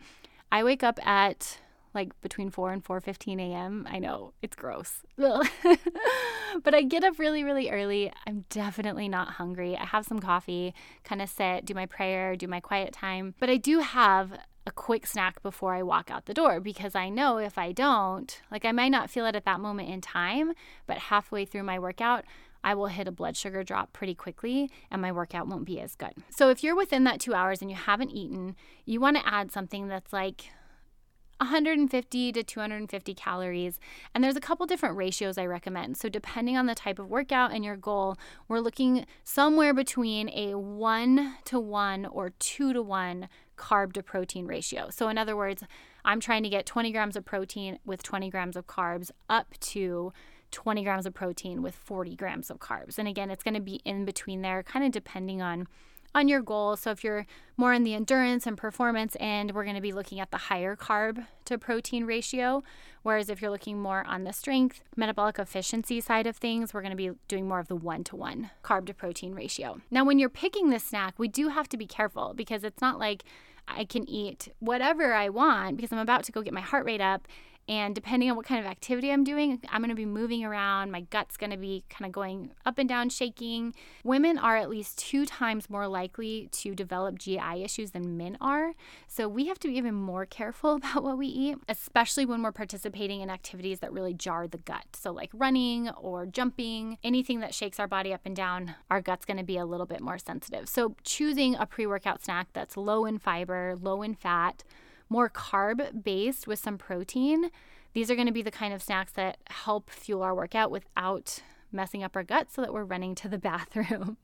I 0.53 0.63
wake 0.63 0.85
up 0.85 1.05
at 1.05 1.59
like 1.95 2.19
between 2.21 2.51
4 2.51 2.73
and 2.73 2.85
4:15 2.85 3.41
a.m. 3.41 3.87
I 3.91 3.99
know 3.99 4.33
it's 4.43 4.57
gross. 4.57 5.03
but 6.63 6.75
I 6.75 6.83
get 6.83 7.05
up 7.05 7.19
really 7.19 7.45
really 7.45 7.71
early. 7.71 8.13
I'm 8.27 8.45
definitely 8.49 9.09
not 9.09 9.35
hungry. 9.35 9.77
I 9.77 9.85
have 9.85 10.05
some 10.05 10.21
coffee, 10.21 10.75
kind 11.05 11.23
of 11.23 11.29
sit, 11.29 11.65
do 11.65 11.75
my 11.75 11.87
prayer, 11.87 12.37
do 12.37 12.49
my 12.49 12.61
quiet 12.61 12.93
time, 12.93 13.35
but 13.39 13.49
I 13.49 13.57
do 13.57 13.81
have 13.81 14.33
a 14.67 14.71
quick 14.71 15.07
snack 15.07 15.43
before 15.43 15.75
I 15.75 15.83
walk 15.83 16.11
out 16.11 16.25
the 16.25 16.35
door 16.35 16.59
because 16.59 16.95
I 16.95 17.11
know 17.11 17.39
if 17.39 17.59
I 17.59 17.73
don't, 17.73 18.41
like 18.51 18.65
I 18.65 18.73
might 18.73 18.89
not 18.89 19.11
feel 19.11 19.27
it 19.27 19.37
at 19.37 19.45
that 19.45 19.61
moment 19.61 19.91
in 19.91 20.01
time, 20.01 20.53
but 20.87 20.97
halfway 20.97 21.45
through 21.45 21.65
my 21.65 21.79
workout, 21.79 22.25
I 22.63 22.75
will 22.75 22.87
hit 22.87 23.07
a 23.07 23.13
blood 23.13 23.37
sugar 23.37 23.63
drop 23.63 23.93
pretty 23.93 24.15
quickly 24.15 24.71
and 24.91 25.03
my 25.03 25.13
workout 25.13 25.47
won't 25.47 25.67
be 25.67 25.81
as 25.81 25.95
good. 25.95 26.15
So 26.31 26.49
if 26.49 26.65
you're 26.65 26.75
within 26.75 27.05
that 27.05 27.21
two 27.21 27.35
hours 27.35 27.61
and 27.61 27.71
you 27.71 27.77
haven't 27.77 28.11
eaten, 28.11 28.57
you 28.87 29.01
want 29.01 29.19
to 29.19 29.29
add 29.29 29.53
something 29.53 29.89
that's 29.89 30.15
like 30.15 30.51
150 31.39 32.33
to 32.33 32.43
250 32.43 33.15
calories. 33.15 33.79
And 34.15 34.23
there's 34.23 34.37
a 34.37 34.41
couple 34.41 34.67
different 34.67 34.97
ratios 34.97 35.39
I 35.39 35.47
recommend. 35.47 35.97
So, 35.97 36.09
depending 36.09 36.57
on 36.57 36.67
the 36.67 36.75
type 36.75 36.99
of 36.99 37.11
workout 37.11 37.53
and 37.53 37.65
your 37.65 37.77
goal, 37.77 38.17
we're 38.49 38.61
looking 38.61 39.07
somewhere 39.25 39.75
between 39.75 40.29
a 40.31 40.55
1 40.55 41.37
to 41.47 41.59
1 41.61 42.07
or 42.07 42.31
2 42.39 42.73
to 42.73 42.83
1 42.83 43.29
carb 43.57 43.93
to 43.93 44.03
protein 44.03 44.47
ratio. 44.47 44.89
So, 44.91 45.09
in 45.09 45.19
other 45.19 45.37
words, 45.37 45.63
I'm 46.05 46.21
trying 46.21 46.43
to 46.43 46.49
get 46.49 46.67
20 46.67 46.93
grams 46.93 47.17
of 47.17 47.25
protein 47.25 47.79
with 47.85 48.03
20 48.03 48.31
grams 48.31 48.57
of 48.57 48.67
carbs 48.67 49.11
up 49.29 49.55
to 49.61 50.13
20 50.51 50.85
grams 50.85 51.07
of 51.07 51.15
protein 51.15 51.63
with 51.63 51.75
40 51.75 52.15
grams 52.15 52.51
of 52.51 52.59
carbs. 52.59 52.99
And 52.99 53.09
again, 53.09 53.31
it's 53.31 53.43
going 53.43 53.55
to 53.55 53.61
be 53.61 53.81
in 53.85 54.05
between 54.05 54.43
there, 54.43 54.63
kind 54.63 54.85
of 54.85 54.93
depending 54.93 55.43
on 55.43 55.67
on 56.15 56.29
your 56.29 56.43
goals. 56.43 56.81
So 56.81 56.91
if 56.91 57.03
you're 57.03 57.27
more 57.57 57.73
in 57.73 57.85
the 57.85 57.95
endurance 57.95 58.47
and 58.47 58.57
performance 58.57 59.17
end, 59.21 59.53
we're 59.53 59.65
going 59.65 59.77
to 59.77 59.83
be 59.83 59.93
looking 59.93 60.21
at 60.21 60.31
the 60.31 60.37
higher 60.37 60.77
carb 60.77 61.27
to 61.47 61.59
protein 61.59 62.05
ratio. 62.05 62.63
Whereas 63.03 63.29
if 63.29 63.43
you're 63.43 63.51
looking 63.51 63.81
more 63.81 64.05
on 64.07 64.25
the 64.25 64.33
strength, 64.33 64.81
metabolic 64.97 65.39
efficiency 65.39 66.01
side 66.01 66.27
of 66.27 66.37
things, 66.37 66.73
we're 66.73 66.81
going 66.81 66.91
to 66.91 66.97
be 66.97 67.11
doing 67.29 67.47
more 67.47 67.59
of 67.59 67.69
the 67.69 67.77
one 67.77 68.05
to 68.05 68.17
one 68.17 68.51
carb 68.63 68.87
to 68.87 68.95
protein 68.95 69.35
ratio. 69.35 69.81
Now, 69.91 70.05
when 70.05 70.19
you're 70.19 70.29
picking 70.29 70.71
this 70.71 70.85
snack, 70.85 71.19
we 71.19 71.29
do 71.29 71.49
have 71.49 71.69
to 71.71 71.77
be 71.77 71.87
careful 71.87 72.33
because 72.35 72.65
it's 72.65 72.81
not 72.81 72.99
like 72.99 73.25
I 73.69 73.85
can 73.85 74.09
eat 74.09 74.49
whatever 74.59 75.15
I 75.15 75.29
want 75.29 75.77
because 75.77 75.93
I'm 75.93 75.99
about 75.99 76.25
to 76.25 76.33
go 76.33 76.43
get 76.43 76.53
my 76.53 76.61
heart 76.61 76.85
rate 76.85 77.01
up 77.01 77.27
and 77.69 77.95
depending 77.95 78.31
on 78.31 78.37
what 78.37 78.47
kind 78.47 78.61
of 78.61 78.71
activity 78.71 79.11
I'm 79.11 79.25
doing, 79.25 79.61
I'm 79.71 79.81
going 79.81 79.89
to 79.89 79.95
be 79.95 80.05
moving 80.05 80.45
around. 80.45 80.91
My 80.91 81.01
gut's 81.01 81.37
going 81.37 81.51
to 81.51 81.57
be 81.57 81.85
kind 81.89 82.07
of 82.07 82.13
going 82.13 82.51
up 82.67 82.79
and 82.79 82.89
down, 82.89 83.09
shaking. 83.09 83.75
Women 84.03 84.37
are 84.39 84.57
at 84.57 84.69
least 84.69 84.99
two 84.99 85.25
times 85.25 85.71
more 85.71 85.89
likely 85.89 86.49
to 86.53 86.75
develop 86.75 87.19
GI 87.19 87.63
issues 87.63 87.93
than 87.93 88.17
men 88.17 88.37
are. 88.41 88.73
So 89.07 89.29
we 89.29 89.47
have 89.47 89.59
to 89.61 89.69
be 89.69 89.77
even 89.79 89.95
more 89.95 90.27
careful 90.27 90.75
about 90.77 91.03
what 91.03 91.17
we 91.17 91.27
eat, 91.27 91.57
especially 91.69 92.27
when 92.27 92.43
we're 92.43 92.53
participating 92.53 93.21
in 93.21 93.31
activities 93.31 93.81
that 93.81 93.93
really 93.93 94.15
jar 94.15 94.47
the 94.47 94.59
gut. 94.59 94.85
So, 94.95 95.13
like 95.13 95.31
running 95.33 95.89
or 95.91 96.27
jumping, 96.27 96.99
anything 97.03 97.41
that 97.41 97.55
shakes 97.55 97.81
our 97.81 97.89
body 97.89 98.13
up 98.13 98.23
and 98.25 98.37
down, 98.37 98.75
our 98.91 99.01
gut's 99.01 99.25
going 99.25 99.37
to 99.39 99.45
be 99.45 99.57
a 99.57 99.65
little 99.65 99.87
bit 99.87 100.01
more 100.01 100.19
sensitive. 100.19 100.69
So, 100.69 100.97
choosing 101.03 101.55
a 101.55 101.67
pre 101.67 101.87
workout 101.87 102.23
snack 102.23 102.49
that's 102.53 102.77
low 102.77 103.07
in 103.07 103.19
fiber, 103.19 103.77
low 103.81 104.03
in 104.03 104.15
fat, 104.15 104.65
more 105.09 105.29
carb 105.31 106.03
based 106.05 106.47
with 106.47 106.59
some 106.59 106.79
protein, 106.79 107.51
these 107.93 108.11
are 108.11 108.15
going 108.15 108.27
to 108.27 108.33
be 108.33 108.43
the 108.43 108.51
kind 108.51 108.75
of 108.75 108.83
snacks 108.83 109.13
that 109.13 109.39
help 109.49 109.91
fuel 109.91 110.23
our 110.23 110.35
workout 110.35 110.71
without 110.71 111.41
messing 111.73 112.03
up 112.03 112.17
our 112.17 112.23
gut 112.23 112.53
so 112.53 112.63
that 112.63 112.73
we're 112.73 112.85
running 112.85 113.15
to 113.17 113.29
the 113.29 113.39
bathroom. 113.51 114.17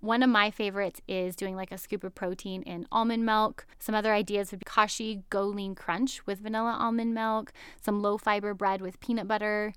One 0.00 0.24
of 0.24 0.30
my 0.30 0.50
favorites 0.50 1.00
is 1.06 1.36
doing 1.36 1.54
like 1.54 1.70
a 1.70 1.78
scoop 1.78 2.02
of 2.02 2.14
protein 2.14 2.62
in 2.62 2.88
almond 2.90 3.24
milk. 3.24 3.66
Some 3.78 3.94
other 3.94 4.12
ideas 4.12 4.50
would 4.50 4.58
be 4.58 4.64
Kashi 4.64 5.22
Go 5.30 5.44
Lean 5.44 5.76
Crunch 5.76 6.26
with 6.26 6.40
vanilla 6.40 6.76
almond 6.78 7.14
milk, 7.14 7.52
some 7.80 8.02
low 8.02 8.18
fiber 8.18 8.52
bread 8.52 8.80
with 8.80 8.98
peanut 8.98 9.28
butter. 9.28 9.72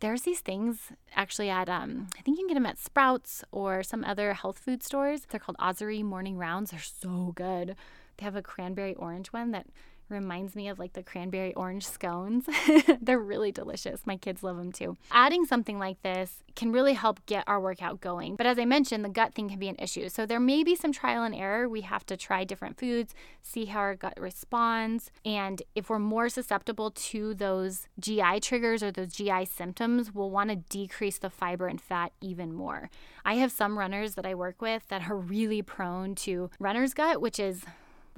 There's 0.00 0.22
these 0.22 0.40
things 0.40 0.92
actually 1.16 1.48
at 1.48 1.70
um, 1.70 2.08
I 2.18 2.20
think 2.20 2.38
you 2.38 2.44
can 2.44 2.48
get 2.48 2.54
them 2.54 2.66
at 2.66 2.78
Sprouts 2.78 3.42
or 3.52 3.82
some 3.82 4.04
other 4.04 4.34
health 4.34 4.58
food 4.58 4.82
stores. 4.82 5.22
They're 5.28 5.40
called 5.40 5.56
Ozzery 5.58 6.02
Morning 6.02 6.36
Rounds. 6.36 6.72
They're 6.72 6.80
so 6.80 7.32
good. 7.34 7.74
They 8.20 8.24
have 8.24 8.36
a 8.36 8.42
cranberry 8.42 8.94
orange 8.96 9.28
one 9.28 9.52
that 9.52 9.66
reminds 10.10 10.54
me 10.54 10.68
of 10.68 10.78
like 10.78 10.92
the 10.92 11.02
cranberry 11.02 11.54
orange 11.54 11.86
scones. 11.86 12.46
They're 13.00 13.18
really 13.18 13.52
delicious. 13.52 14.06
My 14.06 14.16
kids 14.16 14.42
love 14.42 14.56
them 14.56 14.72
too. 14.72 14.96
Adding 15.10 15.46
something 15.46 15.78
like 15.78 16.02
this 16.02 16.42
can 16.56 16.72
really 16.72 16.94
help 16.94 17.24
get 17.26 17.44
our 17.46 17.60
workout 17.60 18.00
going. 18.00 18.36
But 18.36 18.46
as 18.46 18.58
I 18.58 18.64
mentioned, 18.64 19.04
the 19.04 19.08
gut 19.08 19.34
thing 19.34 19.48
can 19.48 19.58
be 19.58 19.68
an 19.68 19.76
issue. 19.78 20.08
So 20.08 20.26
there 20.26 20.40
may 20.40 20.64
be 20.64 20.74
some 20.74 20.92
trial 20.92 21.22
and 21.22 21.34
error. 21.34 21.68
We 21.68 21.82
have 21.82 22.04
to 22.06 22.16
try 22.16 22.44
different 22.44 22.78
foods, 22.78 23.14
see 23.42 23.66
how 23.66 23.78
our 23.78 23.94
gut 23.94 24.18
responds. 24.20 25.10
And 25.24 25.62
if 25.74 25.88
we're 25.88 25.98
more 25.98 26.28
susceptible 26.28 26.90
to 26.90 27.34
those 27.34 27.86
GI 27.98 28.40
triggers 28.40 28.82
or 28.82 28.90
those 28.90 29.14
GI 29.14 29.46
symptoms, 29.46 30.12
we'll 30.12 30.30
want 30.30 30.50
to 30.50 30.56
decrease 30.56 31.18
the 31.18 31.30
fiber 31.30 31.68
and 31.68 31.80
fat 31.80 32.12
even 32.20 32.52
more. 32.52 32.90
I 33.24 33.34
have 33.34 33.52
some 33.52 33.78
runners 33.78 34.14
that 34.16 34.26
I 34.26 34.34
work 34.34 34.60
with 34.60 34.88
that 34.88 35.08
are 35.08 35.16
really 35.16 35.62
prone 35.62 36.14
to 36.16 36.50
runner's 36.58 36.94
gut, 36.94 37.20
which 37.20 37.38
is 37.38 37.64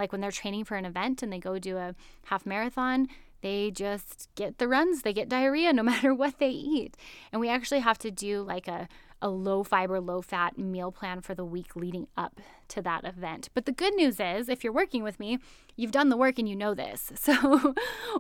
like 0.03 0.11
when 0.11 0.21
they're 0.21 0.33
training 0.33 0.65
for 0.65 0.77
an 0.77 0.85
event 0.85 1.23
and 1.23 1.33
they 1.33 1.39
go 1.39 1.59
do 1.59 1.77
a 1.77 1.95
half 2.25 2.45
marathon, 2.45 3.07
they 3.41 3.71
just 3.71 4.29
get 4.35 4.59
the 4.59 4.67
runs, 4.67 5.03
they 5.03 5.13
get 5.13 5.29
diarrhea 5.29 5.73
no 5.73 5.83
matter 5.93 6.13
what 6.13 6.39
they 6.39 6.51
eat. 6.51 6.97
And 7.31 7.41
we 7.41 7.49
actually 7.49 7.81
have 7.81 7.99
to 7.99 8.11
do 8.11 8.43
like 8.43 8.67
a, 8.67 8.89
a 9.21 9.29
low 9.29 9.63
fiber, 9.63 10.01
low 10.01 10.23
fat 10.23 10.59
meal 10.59 10.91
plan 10.91 11.21
for 11.21 11.37
the 11.37 11.45
week 11.45 11.77
leading 11.77 12.09
up 12.17 12.41
to 12.69 12.83
that 12.83 13.05
event. 13.05 13.49
But 13.55 13.65
the 13.65 13.73
good 13.73 13.95
news 13.95 14.19
is 14.19 14.49
if 14.49 14.65
you're 14.65 14.73
working 14.73 15.05
with 15.05 15.21
me, 15.21 15.39
you've 15.77 15.93
done 15.93 16.09
the 16.09 16.17
work 16.17 16.41
and 16.41 16.49
you 16.49 16.57
know 16.57 16.75
this. 16.75 17.13
So 17.23 17.75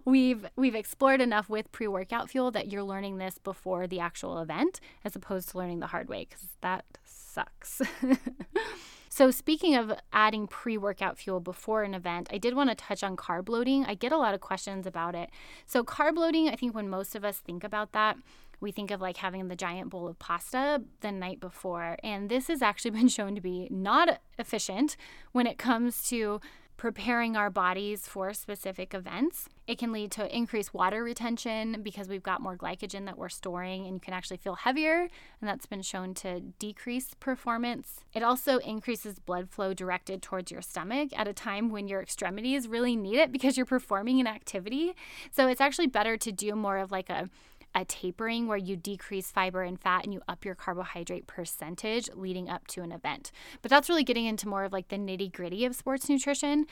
we've 0.04 0.46
we've 0.54 0.76
explored 0.76 1.20
enough 1.20 1.50
with 1.50 1.72
pre-workout 1.72 2.30
fuel 2.30 2.52
that 2.52 2.70
you're 2.70 2.84
learning 2.84 3.18
this 3.18 3.38
before 3.38 3.88
the 3.88 3.98
actual 3.98 4.38
event 4.38 4.78
as 5.04 5.16
opposed 5.16 5.48
to 5.50 5.58
learning 5.58 5.80
the 5.80 5.88
hard 5.88 6.08
way 6.08 6.26
cuz 6.26 6.46
that 6.60 6.84
sucks. 7.04 7.82
So, 9.14 9.31
speaking 9.31 9.75
of 9.75 9.92
adding 10.11 10.47
pre 10.47 10.78
workout 10.78 11.19
fuel 11.19 11.38
before 11.38 11.83
an 11.83 11.92
event, 11.92 12.28
I 12.33 12.38
did 12.38 12.54
want 12.54 12.71
to 12.71 12.75
touch 12.75 13.04
on 13.04 13.14
carb 13.14 13.50
loading. 13.50 13.85
I 13.85 13.95
get 13.95 14.11
a 14.11 14.16
lot 14.16 14.33
of 14.33 14.40
questions 14.40 14.87
about 14.87 15.14
it. 15.14 15.28
So, 15.66 15.85
carb 15.85 16.16
loading, 16.16 16.49
I 16.49 16.57
think 16.57 16.75
when 16.75 16.88
most 16.88 17.14
of 17.14 17.23
us 17.23 17.37
think 17.37 17.62
about 17.62 17.92
that, 17.92 18.16
we 18.59 18.73
think 18.73 18.90
of 18.90 19.02
like 19.02 19.19
having 19.19 19.49
the 19.49 19.54
giant 19.54 19.90
bowl 19.90 20.09
of 20.09 20.19
pasta 20.19 20.83
the 21.02 21.12
night 21.12 21.40
before. 21.40 21.99
And 22.02 22.31
this 22.31 22.49
has 22.49 22.62
actually 22.62 22.90
been 22.99 23.09
shown 23.09 23.35
to 23.35 23.42
be 23.42 23.69
not 23.71 24.19
efficient 24.38 24.97
when 25.33 25.47
it 25.47 25.59
comes 25.59 26.09
to 26.09 26.40
preparing 26.76 27.37
our 27.37 27.50
bodies 27.50 28.07
for 28.07 28.33
specific 28.33 28.93
events. 28.95 29.49
It 29.69 29.79
can 29.79 29.93
lead 29.93 30.11
to 30.12 30.37
increased 30.37 30.75
water 30.75 31.05
retention 31.05 31.81
because 31.83 32.09
we've 32.09 32.23
got 32.23 32.41
more 32.41 32.57
glycogen 32.57 33.07
that 33.07 33.17
we're 33.17 33.29
storing 33.29 33.87
and 33.87 33.95
you 33.95 34.00
can 34.00 34.14
actually 34.14 34.38
feel 34.38 34.57
heavier, 34.57 35.09
and 35.41 35.49
that's 35.49 35.67
been 35.67 35.83
shown 35.83 36.14
to 36.14 36.41
decrease 36.41 37.14
performance. 37.21 38.00
It 38.12 38.25
also 38.25 38.59
increases 38.59 39.21
blood 39.21 39.49
flow 39.50 39.73
directed 39.73 40.23
towards 40.23 40.50
your 40.50 40.62
stomach 40.62 41.11
at 41.17 41.29
a 41.29 41.33
time 41.33 41.71
when 41.71 41.87
your 41.87 42.02
extremities 42.02 42.67
really 42.67 42.97
need 42.97 43.17
it 43.17 43.31
because 43.31 43.57
you're 43.57 43.67
performing 43.67 44.19
an 44.19 44.26
activity. 44.26 44.95
So 45.31 45.47
it's 45.47 45.61
actually 45.61 45.87
better 45.87 46.17
to 46.17 46.33
do 46.33 46.57
more 46.57 46.79
of 46.79 46.91
like 46.91 47.09
a 47.09 47.31
a 47.75 47.85
tapering 47.85 48.47
where 48.47 48.59
you 48.59 48.76
decrease 48.76 49.31
fiber 49.31 49.62
and 49.62 49.81
fat 49.81 50.05
and 50.05 50.12
you 50.12 50.21
up 50.29 50.45
your 50.45 50.55
carbohydrate 50.55 51.26
percentage 51.26 52.09
leading 52.14 52.49
up 52.49 52.67
to 52.69 52.83
an 52.83 52.93
event. 52.93 53.33
But 53.62 53.71
that's 53.71 53.88
really 53.88 54.05
getting 54.05 54.26
into 54.26 54.49
more 54.49 54.64
of 54.64 54.73
like 54.73 54.88
the 54.88 54.97
nitty 54.97 55.33
gritty 55.33 55.64
of 55.64 55.75
sports 55.75 56.09
nutrition. 56.09 56.67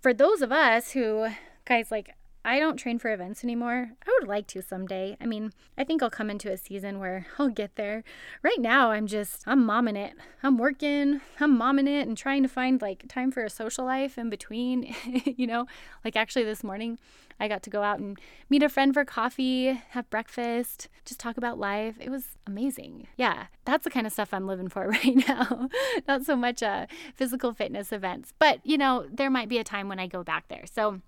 For 0.00 0.12
those 0.14 0.42
of 0.42 0.52
us 0.52 0.92
who, 0.92 1.28
guys, 1.64 1.90
like, 1.90 2.14
I 2.44 2.58
don't 2.58 2.76
train 2.76 2.98
for 2.98 3.12
events 3.12 3.44
anymore. 3.44 3.92
I 4.06 4.18
would 4.18 4.28
like 4.28 4.46
to 4.48 4.62
someday. 4.62 5.16
I 5.20 5.26
mean, 5.26 5.52
I 5.78 5.84
think 5.84 6.02
I'll 6.02 6.10
come 6.10 6.30
into 6.30 6.50
a 6.50 6.56
season 6.56 6.98
where 6.98 7.26
I'll 7.38 7.48
get 7.48 7.76
there. 7.76 8.02
Right 8.42 8.60
now, 8.60 8.90
I'm 8.90 9.06
just, 9.06 9.44
I'm 9.46 9.64
momming 9.64 9.96
it. 9.96 10.14
I'm 10.42 10.58
working, 10.58 11.20
I'm 11.40 11.58
momming 11.58 11.88
it 11.88 12.06
and 12.06 12.16
trying 12.16 12.42
to 12.42 12.48
find 12.48 12.82
like 12.82 13.06
time 13.08 13.30
for 13.30 13.44
a 13.44 13.50
social 13.50 13.84
life 13.84 14.18
in 14.18 14.28
between. 14.28 14.94
you 15.24 15.46
know, 15.46 15.66
like 16.04 16.16
actually 16.16 16.44
this 16.44 16.64
morning, 16.64 16.98
I 17.38 17.48
got 17.48 17.62
to 17.64 17.70
go 17.70 17.82
out 17.82 17.98
and 17.98 18.18
meet 18.50 18.62
a 18.62 18.68
friend 18.68 18.92
for 18.92 19.04
coffee, 19.04 19.80
have 19.90 20.10
breakfast, 20.10 20.88
just 21.04 21.20
talk 21.20 21.36
about 21.36 21.58
life. 21.58 21.96
It 22.00 22.10
was 22.10 22.36
amazing. 22.46 23.06
Yeah, 23.16 23.46
that's 23.64 23.84
the 23.84 23.90
kind 23.90 24.06
of 24.06 24.12
stuff 24.12 24.32
I'm 24.32 24.46
living 24.46 24.68
for 24.68 24.88
right 25.04 25.28
now. 25.28 25.68
Not 26.08 26.24
so 26.24 26.36
much 26.36 26.62
uh, 26.62 26.86
physical 27.14 27.52
fitness 27.52 27.92
events, 27.92 28.32
but 28.38 28.60
you 28.64 28.78
know, 28.78 29.06
there 29.12 29.30
might 29.30 29.48
be 29.48 29.58
a 29.58 29.64
time 29.64 29.88
when 29.88 29.98
I 29.98 30.06
go 30.06 30.22
back 30.22 30.48
there. 30.48 30.64
So, 30.72 31.00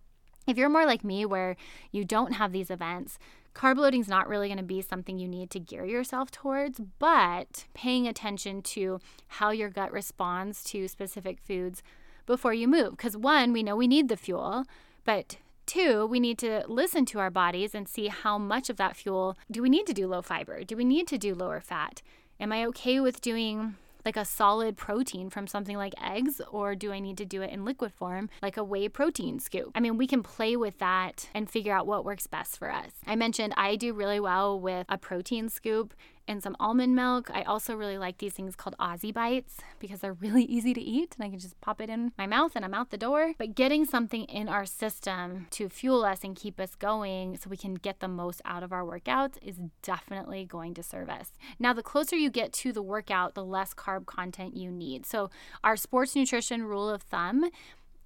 if 0.47 0.57
you're 0.57 0.69
more 0.69 0.87
like 0.87 1.05
me, 1.05 1.25
where 1.25 1.57
you 1.91 2.05
don't 2.05 2.33
have 2.33 2.53
these 2.53 2.71
events, 2.71 3.19
carb 3.55 3.77
loading 3.77 4.01
is 4.01 4.09
not 4.09 4.29
really 4.29 4.49
going 4.49 4.59
to 4.59 4.65
be 4.65 4.83
something 4.83 5.19
you 5.19 5.29
need 5.29 5.51
to 5.51 5.61
gear 5.61 5.85
yourself 5.85 6.31
towards, 6.31 6.81
but 6.99 7.67
paying 7.75 8.07
attention 8.07 8.63
to 8.63 8.99
how 9.29 9.51
your 9.51 9.71
gut 9.71 9.93
responds 9.93 10.65
to 10.65 10.89
specific 10.89 11.39
foods 11.41 11.83
before 12.27 12.55
you 12.55 12.67
move. 12.67 12.91
Because 12.93 13.17
one, 13.17 13.53
we 13.53 13.63
know 13.63 13.77
we 13.77 13.89
need 13.89 14.09
the 14.09 14.17
fuel, 14.17 14.65
but 15.05 15.39
Two, 15.67 16.05
we 16.05 16.21
need 16.21 16.39
to 16.39 16.63
listen 16.69 17.07
to 17.07 17.19
our 17.19 17.31
bodies 17.31 17.75
and 17.75 17.89
see 17.89 18.09
how 18.09 18.37
much 18.37 18.69
of 18.69 18.77
that 18.77 18.97
fuel 18.97 19.39
do 19.51 19.63
we 19.63 19.71
need 19.71 19.87
to 19.87 19.95
do 19.95 20.07
low 20.07 20.21
fiber? 20.21 20.63
Do 20.63 20.77
we 20.77 20.85
need 20.85 21.09
to 21.09 21.19
do 21.19 21.35
lower 21.35 21.61
fat? 21.61 22.03
Am 22.39 22.53
I 22.53 22.67
okay 22.67 23.01
with 23.01 23.23
doing 23.23 23.77
like 24.05 24.17
a 24.17 24.25
solid 24.25 24.77
protein 24.77 25.31
from 25.31 25.47
something 25.47 25.77
like 25.77 25.95
eggs, 26.03 26.41
or 26.51 26.75
do 26.75 26.93
I 26.93 27.01
need 27.01 27.17
to 27.19 27.25
do 27.25 27.43
it 27.43 27.51
in 27.51 27.65
liquid 27.65 27.93
form, 27.93 28.29
like 28.43 28.57
a 28.57 28.65
whey 28.65 28.89
protein 28.89 29.41
scoop? 29.41 29.71
I 29.75 29.81
mean, 29.81 29.97
we 29.97 30.07
can 30.07 30.23
play 30.23 30.57
with 30.57 30.79
that 30.79 31.29
and 31.35 31.51
figure 31.51 31.75
out 31.75 31.87
what 31.87 32.05
works 32.05 32.27
best 32.27 32.59
for 32.59 32.71
us. 32.71 32.93
I 33.07 33.17
mentioned 33.17 33.55
I 33.57 33.77
do 33.77 33.93
really 33.93 34.21
well 34.21 34.59
with 34.59 34.87
a 34.89 34.99
protein 34.99 35.49
scoop 35.49 35.95
and 36.27 36.43
some 36.43 36.57
almond 36.59 36.95
milk. 36.95 37.31
I 37.33 37.43
also 37.43 37.75
really 37.75 37.99
like 37.99 38.19
these 38.19 38.33
things 38.33 38.57
called 38.57 38.77
Aussie 38.79 39.13
Bites 39.13 39.59
because 39.79 40.01
they're 40.01 40.13
really 40.25 40.45
easy 40.45 40.75
to 40.75 40.81
eat 40.81 41.15
and 41.17 41.25
I 41.25 41.31
can 41.31 41.39
just 41.39 41.61
pop 41.61 41.81
it 41.81 41.91
in 41.91 42.13
my 42.17 42.27
mouth 42.27 42.53
and 42.55 42.65
I'm 42.65 42.75
out 42.75 42.91
the 42.91 42.97
door. 42.97 43.35
But 43.39 43.55
getting 43.55 43.85
something 43.85 44.25
in 44.25 44.49
our 44.49 44.67
system 44.67 45.47
to 45.51 45.69
fuel 45.69 46.05
us 46.05 46.25
and 46.25 46.37
keep 46.37 46.59
us 46.61 46.75
going 46.75 47.37
so 47.37 47.51
we 47.51 47.57
can 47.57 47.75
get 47.75 48.01
the 48.01 48.09
most 48.09 48.41
out 48.45 48.63
of 48.63 48.73
our 48.73 48.83
workouts 48.83 49.37
is 49.43 49.61
definitely 49.83 50.45
going 50.45 50.75
to 50.75 50.83
serve 50.83 51.09
us. 51.09 51.33
Now, 51.59 51.73
the 51.73 51.83
closer 51.83 52.17
you 52.17 52.31
get 52.31 52.53
to 52.55 52.73
the 52.73 52.83
workout, 52.83 53.35
the 53.35 53.45
less 53.45 53.75
carb 53.75 54.07
content 54.07 54.57
you 54.57 54.71
need. 54.71 55.07
So, 55.07 55.31
our 55.63 55.77
sports 55.77 56.15
nutrition 56.17 56.65
rule 56.65 56.89
of 56.89 57.03
thumb 57.03 57.51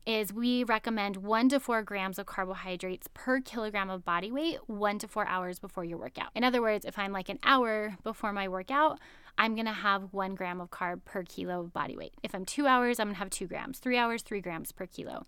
is 0.09 0.33
we 0.33 0.65
recommend 0.65 1.19
one 1.19 1.51
to 1.51 1.61
four 1.61 1.83
grams 1.83 2.19
of 2.19 2.25
carbohydrates 2.25 3.09
per 3.13 3.43
kilogram 3.43 3.91
of 3.91 4.07
body 4.07 4.33
weight 4.33 4.59
one 4.67 4.99
to 4.99 5.07
four 5.07 5.29
hours 5.29 5.59
before 5.59 5.85
your 5.85 5.99
workout. 5.99 6.31
In 6.35 6.43
other 6.43 6.63
words, 6.63 6.87
if 6.87 6.99
I'm 6.99 7.13
like 7.13 7.29
an 7.29 7.39
hour 7.43 7.99
before 8.03 8.33
my 8.33 8.49
workout, 8.49 8.99
I'm 9.37 9.55
gonna 9.55 9.75
have 9.75 10.15
one 10.15 10.35
gram 10.35 10.63
of 10.63 10.71
carb 10.71 11.05
per 11.05 11.25
kilo 11.25 11.61
of 11.61 11.75
body 11.75 11.95
weight. 11.95 12.15
If 12.23 12.35
I'm 12.35 12.47
two 12.47 12.67
hours, 12.67 12.99
I'm 12.99 13.09
gonna 13.09 13.19
have 13.19 13.29
two 13.29 13.47
grams. 13.47 13.81
Three 13.81 13.99
hours, 13.99 14.23
three 14.23 14.41
grams 14.41 14.73
per 14.73 14.87
kilo 14.87 15.27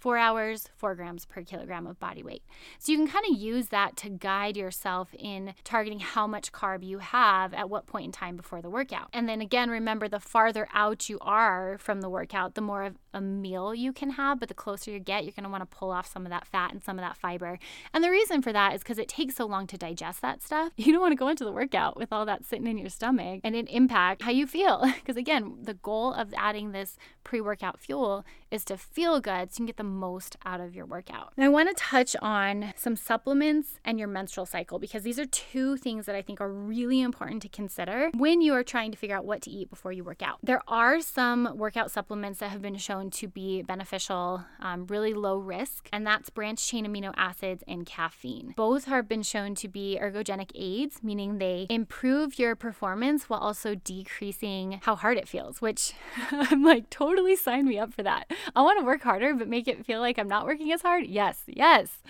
four 0.00 0.16
hours, 0.16 0.68
four 0.76 0.94
grams 0.94 1.26
per 1.26 1.42
kilogram 1.42 1.86
of 1.86 2.00
body 2.00 2.22
weight. 2.22 2.42
So 2.78 2.90
you 2.90 2.98
can 2.98 3.06
kind 3.06 3.24
of 3.30 3.38
use 3.38 3.68
that 3.68 3.96
to 3.98 4.08
guide 4.08 4.56
yourself 4.56 5.14
in 5.16 5.54
targeting 5.62 6.00
how 6.00 6.26
much 6.26 6.52
carb 6.52 6.82
you 6.82 6.98
have 6.98 7.52
at 7.52 7.68
what 7.68 7.86
point 7.86 8.06
in 8.06 8.12
time 8.12 8.36
before 8.36 8.62
the 8.62 8.70
workout. 8.70 9.08
And 9.12 9.28
then 9.28 9.42
again, 9.42 9.68
remember 9.68 10.08
the 10.08 10.18
farther 10.18 10.66
out 10.72 11.08
you 11.10 11.18
are 11.20 11.76
from 11.78 12.00
the 12.00 12.08
workout, 12.08 12.54
the 12.54 12.62
more 12.62 12.82
of 12.84 12.96
a 13.12 13.20
meal 13.20 13.74
you 13.74 13.92
can 13.92 14.10
have, 14.10 14.40
but 14.40 14.48
the 14.48 14.54
closer 14.54 14.90
you 14.90 14.98
get, 14.98 15.24
you're 15.24 15.32
going 15.32 15.44
to 15.44 15.50
want 15.50 15.68
to 15.68 15.76
pull 15.76 15.90
off 15.90 16.10
some 16.10 16.24
of 16.24 16.30
that 16.30 16.46
fat 16.46 16.72
and 16.72 16.82
some 16.82 16.98
of 16.98 17.04
that 17.04 17.16
fiber. 17.16 17.58
And 17.92 18.02
the 18.02 18.10
reason 18.10 18.40
for 18.40 18.52
that 18.52 18.74
is 18.74 18.82
because 18.82 18.98
it 18.98 19.08
takes 19.08 19.36
so 19.36 19.44
long 19.46 19.66
to 19.66 19.76
digest 19.76 20.22
that 20.22 20.42
stuff. 20.42 20.72
You 20.90 20.94
don't 20.94 21.02
want 21.02 21.12
to 21.12 21.16
go 21.16 21.28
into 21.28 21.44
the 21.44 21.52
workout 21.52 21.96
with 21.96 22.12
all 22.12 22.24
that 22.26 22.44
sitting 22.44 22.66
in 22.66 22.78
your 22.78 22.88
stomach 22.88 23.42
and 23.44 23.54
it 23.54 23.68
impact 23.68 24.22
how 24.22 24.30
you 24.30 24.46
feel. 24.46 24.90
Because 25.00 25.16
again, 25.16 25.58
the 25.62 25.74
goal 25.74 26.12
of 26.12 26.34
adding 26.36 26.72
this 26.72 26.96
pre 27.22 27.40
workout 27.40 27.78
fuel 27.78 28.24
is 28.50 28.64
to 28.66 28.76
feel 28.76 29.20
good 29.20 29.52
so 29.52 29.54
you 29.54 29.56
can 29.56 29.66
get 29.66 29.76
the 29.76 29.84
most 29.84 30.36
out 30.44 30.60
of 30.60 30.74
your 30.74 30.86
workout. 30.86 31.32
And 31.36 31.44
I 31.44 31.48
want 31.48 31.68
to 31.68 31.74
touch 31.74 32.16
on 32.20 32.74
some 32.76 32.96
supplements 32.96 33.78
and 33.84 33.98
your 33.98 34.08
menstrual 34.08 34.46
cycle 34.46 34.78
because 34.78 35.02
these 35.02 35.18
are 35.18 35.26
two 35.26 35.76
things 35.76 36.06
that 36.06 36.14
I 36.14 36.22
think 36.22 36.40
are 36.40 36.52
really 36.52 37.00
important 37.00 37.42
to 37.42 37.48
consider 37.48 38.10
when 38.16 38.40
you 38.40 38.54
are 38.54 38.62
trying 38.62 38.90
to 38.92 38.98
figure 38.98 39.16
out 39.16 39.24
what 39.24 39.42
to 39.42 39.50
eat 39.50 39.70
before 39.70 39.92
you 39.92 40.04
work 40.04 40.22
out. 40.22 40.38
There 40.42 40.62
are 40.68 41.00
some 41.00 41.56
workout 41.56 41.90
supplements 41.90 42.40
that 42.40 42.50
have 42.50 42.62
been 42.62 42.76
shown 42.76 43.10
to 43.10 43.28
be 43.28 43.62
beneficial, 43.62 44.44
um, 44.60 44.86
really 44.86 45.14
low 45.14 45.38
risk, 45.38 45.88
and 45.92 46.06
that's 46.06 46.30
branched 46.30 46.68
chain 46.68 46.86
amino 46.86 47.12
acids 47.16 47.62
and 47.68 47.86
caffeine. 47.86 48.54
Both 48.56 48.84
have 48.84 49.08
been 49.08 49.22
shown 49.22 49.54
to 49.56 49.68
be 49.68 49.98
ergogenic 50.00 50.50
aids, 50.54 51.02
meaning 51.02 51.38
they 51.38 51.66
improve 51.70 52.38
your 52.38 52.56
performance 52.56 53.28
while 53.28 53.40
also 53.40 53.74
decreasing 53.74 54.80
how 54.82 54.96
hard 54.96 55.16
it 55.16 55.28
feels, 55.28 55.60
which 55.60 55.92
I'm 56.30 56.62
like, 56.64 56.90
totally 56.90 57.36
sign 57.36 57.66
me 57.66 57.78
up 57.78 57.94
for 57.94 58.02
that. 58.02 58.30
I 58.56 58.62
want 58.62 58.78
to 58.78 58.84
work 58.84 59.02
harder, 59.02 59.34
but 59.34 59.48
make 59.48 59.68
it 59.68 59.84
feel 59.84 60.00
like 60.00 60.18
I'm 60.18 60.28
not 60.28 60.46
working 60.46 60.72
as 60.72 60.82
hard? 60.82 61.06
Yes, 61.06 61.42
yes. 61.46 62.02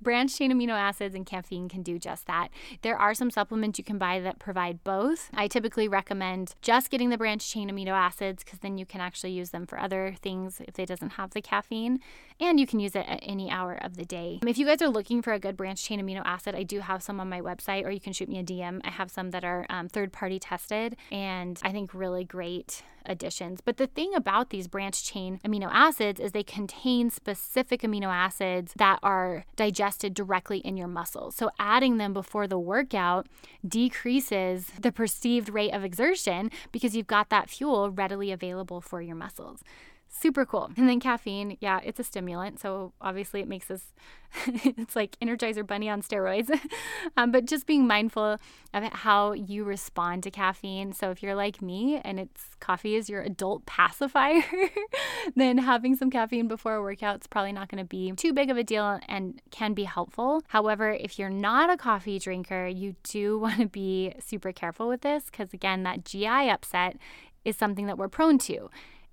Branched 0.00 0.38
chain 0.38 0.52
amino 0.52 0.72
acids 0.72 1.14
and 1.14 1.26
caffeine 1.26 1.68
can 1.68 1.82
do 1.82 1.98
just 1.98 2.26
that. 2.26 2.48
There 2.82 2.96
are 2.96 3.14
some 3.14 3.30
supplements 3.30 3.78
you 3.78 3.84
can 3.84 3.98
buy 3.98 4.20
that 4.20 4.38
provide 4.38 4.82
both. 4.84 5.30
I 5.34 5.48
typically 5.48 5.88
recommend 5.88 6.54
just 6.62 6.90
getting 6.90 7.10
the 7.10 7.18
branched 7.18 7.50
chain 7.50 7.70
amino 7.70 7.92
acids 7.92 8.44
because 8.44 8.60
then 8.60 8.78
you 8.78 8.86
can 8.86 9.00
actually 9.00 9.32
use 9.32 9.50
them 9.50 9.66
for 9.66 9.78
other 9.78 10.14
things 10.20 10.60
if 10.66 10.74
they 10.74 10.84
doesn't 10.84 11.10
have 11.10 11.30
the 11.30 11.42
caffeine. 11.42 12.00
And 12.40 12.60
you 12.60 12.66
can 12.66 12.78
use 12.78 12.94
it 12.94 13.06
at 13.08 13.20
any 13.22 13.50
hour 13.50 13.74
of 13.74 13.96
the 13.96 14.04
day. 14.04 14.38
If 14.46 14.58
you 14.58 14.66
guys 14.66 14.80
are 14.80 14.88
looking 14.88 15.22
for 15.22 15.32
a 15.32 15.40
good 15.40 15.56
branched 15.56 15.84
chain 15.84 16.00
amino 16.00 16.22
acid, 16.24 16.54
I 16.54 16.62
do 16.62 16.80
have 16.80 17.02
some 17.02 17.18
on 17.18 17.28
my 17.28 17.40
website, 17.40 17.84
or 17.84 17.90
you 17.90 18.00
can 18.00 18.12
shoot 18.12 18.28
me 18.28 18.38
a 18.38 18.44
DM. 18.44 18.80
I 18.84 18.90
have 18.90 19.10
some 19.10 19.30
that 19.30 19.44
are 19.44 19.66
um, 19.68 19.88
third 19.88 20.12
party 20.12 20.38
tested 20.38 20.96
and 21.10 21.58
I 21.62 21.72
think 21.72 21.94
really 21.94 22.24
great 22.24 22.82
additions. 23.08 23.60
But 23.60 23.76
the 23.76 23.86
thing 23.86 24.14
about 24.14 24.50
these 24.50 24.68
branched 24.68 25.04
chain 25.04 25.40
amino 25.44 25.68
acids 25.72 26.20
is 26.20 26.32
they 26.32 26.42
contain 26.42 27.10
specific 27.10 27.82
amino 27.82 28.06
acids 28.06 28.72
that 28.76 28.98
are 29.02 29.44
digested 29.56 30.14
directly 30.14 30.58
in 30.58 30.76
your 30.76 30.88
muscles. 30.88 31.34
So 31.34 31.50
adding 31.58 31.96
them 31.96 32.12
before 32.12 32.46
the 32.46 32.58
workout 32.58 33.26
decreases 33.66 34.72
the 34.80 34.92
perceived 34.92 35.48
rate 35.48 35.72
of 35.72 35.84
exertion 35.84 36.50
because 36.72 36.94
you've 36.94 37.06
got 37.06 37.30
that 37.30 37.50
fuel 37.50 37.90
readily 37.90 38.30
available 38.30 38.80
for 38.80 39.00
your 39.00 39.16
muscles 39.16 39.62
super 40.08 40.46
cool. 40.46 40.70
And 40.76 40.88
then 40.88 41.00
caffeine, 41.00 41.56
yeah, 41.60 41.80
it's 41.84 42.00
a 42.00 42.04
stimulant. 42.04 42.60
So 42.60 42.92
obviously 43.00 43.40
it 43.40 43.48
makes 43.48 43.70
us, 43.70 43.92
it's 44.46 44.96
like 44.96 45.16
Energizer 45.20 45.66
Bunny 45.66 45.88
on 45.88 46.02
steroids. 46.02 46.50
um, 47.16 47.30
but 47.30 47.44
just 47.44 47.66
being 47.66 47.86
mindful 47.86 48.38
of 48.74 48.84
how 48.92 49.32
you 49.32 49.64
respond 49.64 50.22
to 50.24 50.30
caffeine. 50.30 50.92
So 50.92 51.10
if 51.10 51.22
you're 51.22 51.34
like 51.34 51.60
me 51.60 52.00
and 52.02 52.18
it's 52.18 52.54
coffee 52.60 52.96
is 52.96 53.08
your 53.08 53.22
adult 53.22 53.66
pacifier, 53.66 54.42
then 55.36 55.58
having 55.58 55.94
some 55.94 56.10
caffeine 56.10 56.48
before 56.48 56.74
a 56.76 56.82
workout 56.82 57.20
is 57.20 57.26
probably 57.26 57.52
not 57.52 57.68
going 57.68 57.82
to 57.82 57.88
be 57.88 58.12
too 58.12 58.32
big 58.32 58.50
of 58.50 58.56
a 58.56 58.64
deal 58.64 58.98
and 59.08 59.40
can 59.50 59.74
be 59.74 59.84
helpful. 59.84 60.42
However, 60.48 60.90
if 60.90 61.18
you're 61.18 61.30
not 61.30 61.70
a 61.70 61.76
coffee 61.76 62.18
drinker, 62.18 62.66
you 62.66 62.96
do 63.02 63.38
want 63.38 63.58
to 63.58 63.66
be 63.66 64.14
super 64.20 64.52
careful 64.52 64.88
with 64.88 65.02
this 65.02 65.24
because, 65.26 65.52
again, 65.52 65.82
that 65.82 66.04
GI 66.04 66.26
upset 66.26 66.96
is 67.44 67.56
something 67.56 67.86
that 67.86 67.98
we're 67.98 68.08
prone 68.08 68.38
to 68.38 68.68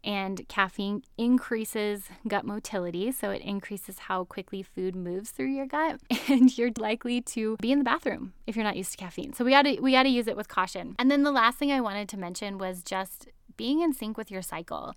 and 0.05 0.47
caffeine 0.47 1.03
increases 1.17 2.03
gut 2.27 2.45
motility, 2.45 3.11
so 3.11 3.31
it 3.31 3.41
increases 3.41 3.99
how 3.99 4.23
quickly 4.23 4.61
food 4.61 4.95
moves 4.95 5.31
through 5.31 5.47
your 5.53 5.65
gut, 5.65 5.99
and 6.29 6.57
you're 6.57 6.71
likely 6.77 7.19
to 7.21 7.57
be 7.57 7.71
in 7.71 7.79
the 7.79 7.83
bathroom 7.83 8.33
if 8.45 8.55
you're 8.55 8.63
not 8.63 8.77
used 8.77 8.91
to 8.91 8.97
caffeine. 8.97 9.33
So 9.33 9.43
we 9.43 9.51
got 9.51 9.63
to 9.63 9.79
we 9.79 9.91
got 9.91 10.03
to 10.03 10.09
use 10.09 10.27
it 10.27 10.37
with 10.37 10.47
caution. 10.47 10.95
And 10.99 11.09
then 11.09 11.23
the 11.23 11.31
last 11.31 11.57
thing 11.57 11.71
I 11.71 11.81
wanted 11.81 12.07
to 12.09 12.17
mention 12.17 12.57
was 12.57 12.83
just 12.83 13.27
being 13.57 13.81
in 13.81 13.93
sync 13.93 14.17
with 14.17 14.31
your 14.31 14.41
cycle. 14.41 14.93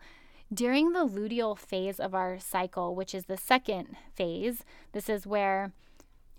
During 0.53 0.93
the 0.93 1.07
luteal 1.07 1.59
phase 1.59 2.01
of 2.01 2.15
our 2.15 2.39
cycle, 2.39 2.95
which 2.95 3.15
is 3.15 3.25
the 3.25 3.37
second 3.37 3.97
phase, 4.15 4.65
this 4.93 5.09
is 5.09 5.27
where 5.27 5.73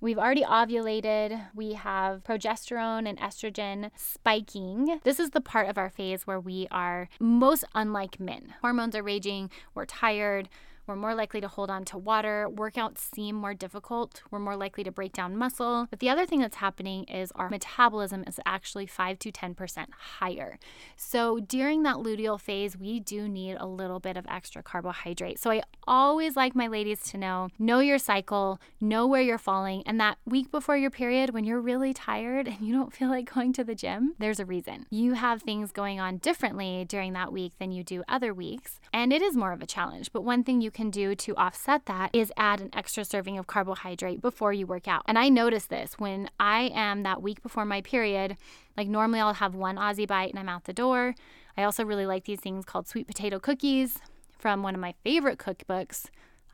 We've 0.02 0.18
already 0.18 0.44
ovulated. 0.44 1.48
We 1.54 1.74
have 1.74 2.24
progesterone 2.24 3.08
and 3.08 3.20
estrogen 3.20 3.92
spiking. 3.98 5.02
This 5.04 5.20
is 5.20 5.32
the 5.32 5.42
part 5.42 5.68
of 5.68 5.78
our 5.78 5.90
phase 5.90 6.26
where 6.26 6.40
we 6.40 6.68
are 6.72 7.10
most 7.20 7.66
unlike 7.76 8.18
men. 8.18 8.54
Hormones 8.62 8.96
are 8.96 9.04
raging, 9.04 9.50
we're 9.76 9.86
tired, 9.86 10.48
We're 10.89 10.95
more 10.95 11.13
likely 11.13 11.39
to 11.41 11.47
hold 11.47 11.69
on 11.69 11.86
to 11.86 11.99
water. 11.99 12.47
Workouts 12.52 12.97
seem 12.97 13.36
more 13.36 13.54
difficult. 13.54 14.23
We're 14.32 14.39
more 14.39 14.56
likely 14.56 14.84
to 14.84 14.91
break 14.91 15.13
down 15.13 15.38
muscle. 15.38 15.86
But 15.91 15.99
the 15.99 16.10
other 16.10 16.25
thing 16.25 16.39
that's 16.39 16.56
happening 16.56 17.04
is 17.04 17.32
our 17.36 17.47
metabolism 17.47 18.23
is 18.25 18.39
actually 18.43 18.88
5 18.88 19.19
to 19.19 19.32
10% 19.32 19.86
higher. 20.17 20.58
So 20.95 21.39
during 21.41 21.84
that 21.84 21.97
luteal 21.97 22.41
phase, 22.41 22.75
we 22.75 22.99
do 22.99 23.30
need 23.30 23.58
a 23.60 23.67
little 23.67 23.99
bit 23.99 24.17
of 24.17 24.25
extra 24.28 24.63
carbohydrate. 24.63 25.38
So 25.38 25.52
I 25.52 25.62
always 25.88 26.36
like 26.36 26.56
my 26.56 26.65
ladies 26.65 27.04
to 27.12 27.19
know 27.19 27.49
know 27.60 27.82
your 27.82 27.99
cycle, 27.99 28.60
know 28.82 29.06
where 29.06 29.21
you're 29.21 29.38
falling, 29.38 29.84
and 29.86 29.99
that 29.99 30.17
week 30.25 30.49
before 30.49 30.75
your 30.75 30.89
period, 30.89 31.36
when 31.36 31.43
you're 31.43 31.62
really 31.62 31.93
tired 31.93 32.47
and 32.47 32.62
you 32.62 32.73
don't 32.73 32.93
feel 32.93 33.10
like 33.10 33.32
going 33.32 33.54
to 33.54 33.63
the 33.63 33.75
gym, 33.75 34.15
there's 34.17 34.39
a 34.39 34.45
reason. 34.45 34.88
You 34.89 35.13
have 35.13 35.43
things 35.43 35.71
going 35.71 35.99
on 35.99 36.17
differently 36.17 36.84
during 36.88 37.13
that 37.13 37.32
week 37.32 37.54
than 37.60 37.71
you 37.71 37.84
do 37.84 38.04
other 38.08 38.34
weeks, 38.34 38.80
and 38.91 39.13
it 39.13 39.21
is 39.21 39.38
more 39.38 39.52
of 39.52 39.62
a 39.62 39.67
challenge. 39.67 40.12
But 40.12 40.23
one 40.23 40.43
thing 40.43 40.62
you 40.62 40.71
can 40.71 40.79
do 40.88 41.15
to 41.15 41.36
offset 41.36 41.86
that 41.88 42.12
is 42.13 42.32
add 42.38 42.62
an 42.62 42.70
extra 42.74 43.04
serving 43.04 43.38
of 43.38 43.48
carbohydrate 43.48 44.22
before 44.22 44.54
you 44.54 44.65
work 44.65 44.88
out. 44.88 45.04
And 45.08 45.20
I 45.20 45.28
notice 45.28 45.65
this 45.65 45.96
when 45.98 46.30
I 46.39 46.72
am 46.74 47.04
that 47.04 47.22
week 47.22 47.44
before 47.44 47.65
my 47.65 47.82
period, 47.82 48.38
like 48.78 48.88
normally 48.88 49.20
I'll 49.20 49.34
have 49.34 49.56
one 49.56 49.76
Aussie 49.76 50.08
bite 50.08 50.30
and 50.30 50.39
I'm 50.39 50.48
out 50.48 50.63
the 50.63 50.74
door. 50.74 51.15
I 51.58 51.63
also 51.63 51.84
really 51.84 52.06
like 52.06 52.24
these 52.24 52.39
things 52.39 52.63
called 52.63 52.88
sweet 52.88 53.08
potato 53.08 53.39
cookies 53.39 53.98
from 54.38 54.63
one 54.63 54.76
of 54.76 54.80
my 54.80 54.94
favorite 55.04 55.38
cookbooks. 55.38 56.06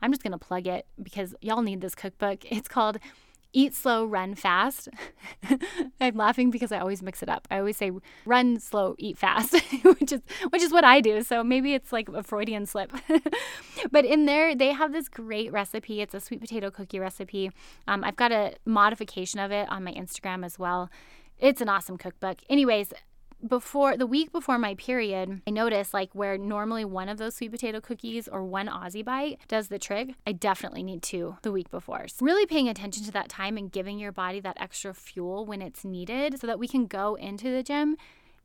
I'm 0.02 0.10
just 0.10 0.22
going 0.22 0.32
to 0.32 0.38
plug 0.38 0.66
it 0.66 0.86
because 1.00 1.34
y'all 1.40 1.62
need 1.62 1.80
this 1.80 1.94
cookbook. 1.94 2.44
It's 2.50 2.68
called 2.68 2.98
Eat 3.56 3.72
Slow, 3.72 4.04
Run 4.04 4.34
Fast. 4.34 4.90
I'm 6.00 6.14
laughing 6.14 6.50
because 6.50 6.72
I 6.72 6.78
always 6.78 7.02
mix 7.02 7.22
it 7.22 7.30
up. 7.30 7.48
I 7.50 7.58
always 7.58 7.78
say 7.78 7.90
run 8.26 8.60
slow, 8.60 8.94
eat 8.98 9.16
fast, 9.16 9.54
which 9.82 10.12
is 10.12 10.20
which 10.50 10.60
is 10.60 10.72
what 10.72 10.84
I 10.84 11.00
do. 11.00 11.22
So 11.22 11.42
maybe 11.42 11.72
it's 11.72 11.90
like 11.90 12.10
a 12.10 12.22
Freudian 12.22 12.66
slip. 12.66 12.92
but 13.90 14.04
in 14.04 14.26
there, 14.26 14.54
they 14.54 14.72
have 14.72 14.92
this 14.92 15.08
great 15.08 15.50
recipe. 15.52 16.02
It's 16.02 16.12
a 16.12 16.20
sweet 16.20 16.42
potato 16.42 16.70
cookie 16.70 16.98
recipe. 16.98 17.50
Um, 17.88 18.04
I've 18.04 18.16
got 18.16 18.30
a 18.30 18.56
modification 18.66 19.40
of 19.40 19.50
it 19.50 19.70
on 19.70 19.82
my 19.82 19.92
Instagram 19.94 20.44
as 20.44 20.58
well. 20.58 20.90
It's 21.38 21.62
an 21.62 21.70
awesome 21.70 21.96
cookbook. 21.96 22.40
Anyways, 22.50 22.92
before 23.48 23.96
the 23.96 24.06
week 24.06 24.32
before 24.32 24.58
my 24.58 24.74
period, 24.74 25.42
I 25.46 25.50
noticed 25.50 25.94
like 25.94 26.10
where 26.14 26.36
normally 26.38 26.84
one 26.84 27.08
of 27.08 27.18
those 27.18 27.34
sweet 27.34 27.50
potato 27.50 27.80
cookies 27.80 28.28
or 28.28 28.44
one 28.44 28.68
Aussie 28.68 29.04
bite 29.04 29.38
does 29.48 29.68
the 29.68 29.78
trick, 29.78 30.14
I 30.26 30.32
definitely 30.32 30.82
need 30.82 31.02
two 31.02 31.36
the 31.42 31.52
week 31.52 31.70
before. 31.70 32.08
So 32.08 32.24
really 32.24 32.46
paying 32.46 32.68
attention 32.68 33.04
to 33.04 33.12
that 33.12 33.28
time 33.28 33.56
and 33.56 33.70
giving 33.70 33.98
your 33.98 34.12
body 34.12 34.40
that 34.40 34.60
extra 34.60 34.94
fuel 34.94 35.46
when 35.46 35.62
it's 35.62 35.84
needed 35.84 36.40
so 36.40 36.46
that 36.46 36.58
we 36.58 36.68
can 36.68 36.86
go 36.86 37.14
into 37.14 37.50
the 37.50 37.62
gym 37.62 37.96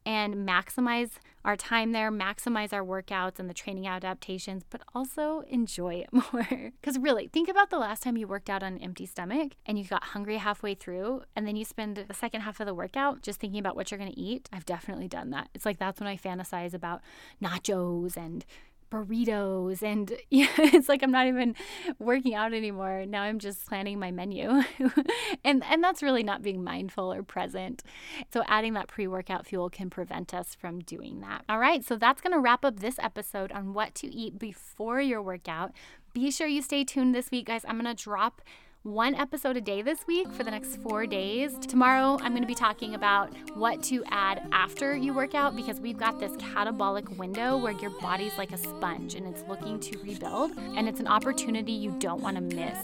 and 0.06 0.48
maximize 0.48 1.12
our 1.44 1.56
time 1.56 1.92
there, 1.92 2.12
maximize 2.12 2.72
our 2.72 2.84
workouts 2.84 3.40
and 3.40 3.50
the 3.50 3.54
training 3.54 3.88
adaptations, 3.88 4.64
but 4.70 4.82
also 4.94 5.44
enjoy 5.48 5.96
it 5.96 6.10
more. 6.34 6.72
Because 6.80 6.98
really, 7.00 7.28
think 7.28 7.50
about 7.50 7.70
the 7.70 7.80
last 7.80 8.04
time 8.04 8.18
you 8.18 8.28
worked 8.28 8.50
out 8.50 8.64
on 8.64 8.74
an 8.74 8.82
empty 8.82 9.06
stomach 9.06 9.54
and 9.66 9.80
you 9.80 9.86
got 9.86 10.04
hungry 10.04 10.38
halfway 10.38 10.76
through, 10.76 11.24
and 11.36 11.48
then 11.48 11.56
you 11.56 11.66
spend 11.66 11.98
the 11.98 12.14
second 12.14 12.42
half 12.42 12.60
of 12.60 12.68
the 12.68 12.74
workout 12.74 13.22
just 13.22 13.40
thinking 13.40 13.60
about 13.60 13.76
what 13.76 13.92
you're 13.92 13.98
gonna 13.98 14.12
eat. 14.16 14.50
I've 14.54 14.66
definitely 14.66 15.08
done 15.08 15.32
that. 15.32 15.50
It's 15.54 15.66
like 15.66 15.80
that's 15.80 16.00
when 16.00 16.08
I 16.08 16.18
fantasize 16.18 16.74
about 16.74 17.02
nachos 17.42 18.16
and 18.18 18.46
burritos 18.92 19.82
and 19.82 20.14
yeah, 20.30 20.48
it's 20.58 20.90
like 20.90 21.02
I'm 21.02 21.12
not 21.12 21.28
even 21.28 21.56
working 21.98 22.36
out 22.36 22.54
anymore. 22.54 23.06
Now 23.08 23.24
I'm 23.24 23.40
just 23.40 23.66
planning 23.68 23.98
my 23.98 24.12
menu. 24.12 24.62
and 25.44 25.64
and 25.64 25.84
that's 25.84 26.04
really 26.04 26.24
not 26.24 26.44
being 26.44 26.64
mindful 26.64 27.12
or 27.12 27.24
present. 27.24 27.84
So 28.32 28.44
adding 28.48 28.74
that 28.74 28.88
pre-workout 28.88 29.48
fuel 29.48 29.70
can 29.70 29.90
prevent 29.90 30.34
us 30.34 30.54
from 30.54 30.82
doing 30.82 31.22
that. 31.22 31.44
All 31.50 31.60
right, 31.60 31.84
so 31.84 31.96
that's 31.96 32.22
going 32.22 32.34
to 32.34 32.40
wrap 32.40 32.66
up 32.66 32.80
this 32.80 33.00
episode 33.00 33.52
on 33.52 33.74
what 33.74 33.96
to 33.96 34.08
eat 34.08 34.38
before 34.38 35.02
your 35.02 35.22
workout. 35.22 35.72
Be 36.14 36.30
sure 36.30 36.48
you 36.48 36.62
stay 36.62 36.84
tuned 36.84 37.16
this 37.16 37.32
week, 37.32 37.48
guys. 37.48 37.64
I'm 37.68 37.80
going 37.82 37.96
to 37.96 38.04
drop 38.04 38.42
one 38.84 39.14
episode 39.14 39.56
a 39.56 39.62
day 39.62 39.84
this 39.84 40.08
week 40.08 40.32
for 40.34 40.44
the 40.44 40.50
next 40.50 40.78
four 40.78 41.06
days. 41.06 41.56
Tomorrow, 41.68 42.18
I'm 42.22 42.32
going 42.32 42.42
to 42.42 42.48
be 42.48 42.56
talking 42.56 42.96
about 42.96 43.32
what 43.54 43.84
to 43.84 44.04
add 44.08 44.48
after 44.52 44.96
you 44.96 45.14
work 45.14 45.36
out 45.36 45.56
because 45.56 45.80
we've 45.80 46.00
got 46.00 46.20
this 46.20 46.32
catabolic 46.38 47.08
window 47.18 47.58
where 47.58 47.74
your 47.74 47.92
body's 48.02 48.36
like 48.40 48.52
a 48.52 48.58
sponge 48.58 49.14
and 49.14 49.28
it's 49.28 49.44
looking 49.48 49.80
to 49.82 50.00
rebuild. 50.00 50.54
And 50.76 50.90
it's 50.90 51.00
an 51.00 51.08
opportunity 51.08 51.72
you 51.72 51.92
don't 52.00 52.24
want 52.24 52.38
to 52.38 52.42
miss 52.42 52.78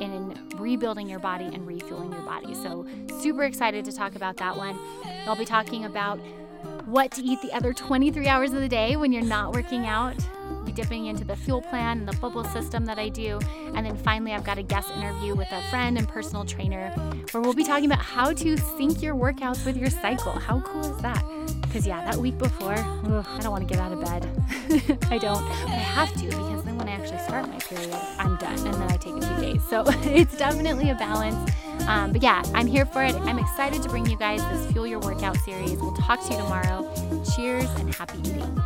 in 0.00 0.34
rebuilding 0.56 1.06
your 1.06 1.20
body 1.20 1.44
and 1.44 1.66
refueling 1.66 2.12
your 2.12 2.22
body. 2.22 2.54
So, 2.54 2.86
super 3.20 3.44
excited 3.44 3.84
to 3.84 3.92
talk 3.92 4.16
about 4.16 4.38
that 4.38 4.56
one. 4.56 4.78
I'll 5.26 5.36
be 5.36 5.44
talking 5.44 5.84
about 5.84 6.18
what 6.86 7.10
to 7.12 7.22
eat 7.22 7.42
the 7.42 7.52
other 7.52 7.74
23 7.74 8.26
hours 8.26 8.54
of 8.54 8.60
the 8.60 8.68
day 8.68 8.96
when 8.96 9.12
you're 9.12 9.22
not 9.22 9.52
working 9.52 9.84
out 9.84 10.16
be 10.64 10.72
dipping 10.72 11.06
into 11.06 11.24
the 11.24 11.36
fuel 11.36 11.60
plan 11.62 11.98
and 11.98 12.08
the 12.08 12.16
bubble 12.18 12.44
system 12.44 12.84
that 12.86 12.98
I 12.98 13.08
do. 13.08 13.38
And 13.74 13.86
then 13.86 13.96
finally, 13.96 14.32
I've 14.32 14.44
got 14.44 14.58
a 14.58 14.62
guest 14.62 14.90
interview 14.90 15.34
with 15.34 15.50
a 15.52 15.62
friend 15.70 15.98
and 15.98 16.08
personal 16.08 16.44
trainer 16.44 16.90
where 17.32 17.42
we'll 17.42 17.52
be 17.52 17.64
talking 17.64 17.86
about 17.86 18.00
how 18.00 18.32
to 18.32 18.56
sync 18.56 19.02
your 19.02 19.14
workouts 19.14 19.64
with 19.64 19.76
your 19.76 19.90
cycle. 19.90 20.32
How 20.32 20.60
cool 20.60 20.84
is 20.84 21.02
that? 21.02 21.24
Because, 21.62 21.86
yeah, 21.86 22.04
that 22.04 22.16
week 22.16 22.38
before, 22.38 22.74
ugh, 22.74 23.26
I 23.26 23.40
don't 23.40 23.52
want 23.52 23.66
to 23.66 23.74
get 23.74 23.82
out 23.82 23.92
of 23.92 24.00
bed. 24.04 24.28
I 25.10 25.18
don't, 25.18 25.42
I 25.42 25.76
have 25.76 26.12
to 26.14 26.26
because 26.26 26.64
then 26.64 26.76
when 26.76 26.88
I 26.88 26.92
actually 26.92 27.18
start 27.18 27.48
my 27.48 27.58
period, 27.58 27.94
I'm 28.18 28.36
done 28.36 28.58
and 28.66 28.74
then 28.74 28.90
I 28.90 28.96
take 28.96 29.16
a 29.16 29.26
few 29.26 29.52
days. 29.52 29.62
So 29.68 29.84
it's 30.04 30.36
definitely 30.36 30.90
a 30.90 30.94
balance. 30.94 31.50
Um, 31.88 32.12
but 32.12 32.22
yeah, 32.22 32.42
I'm 32.54 32.66
here 32.66 32.86
for 32.86 33.02
it. 33.02 33.14
I'm 33.14 33.38
excited 33.38 33.82
to 33.82 33.88
bring 33.88 34.06
you 34.06 34.16
guys 34.16 34.40
this 34.50 34.72
Fuel 34.72 34.86
Your 34.86 35.00
Workout 35.00 35.36
series. 35.38 35.78
We'll 35.78 35.94
talk 35.94 36.20
to 36.26 36.32
you 36.32 36.38
tomorrow. 36.38 36.92
Cheers 37.34 37.68
and 37.78 37.94
happy 37.94 38.18
eating. 38.18 38.62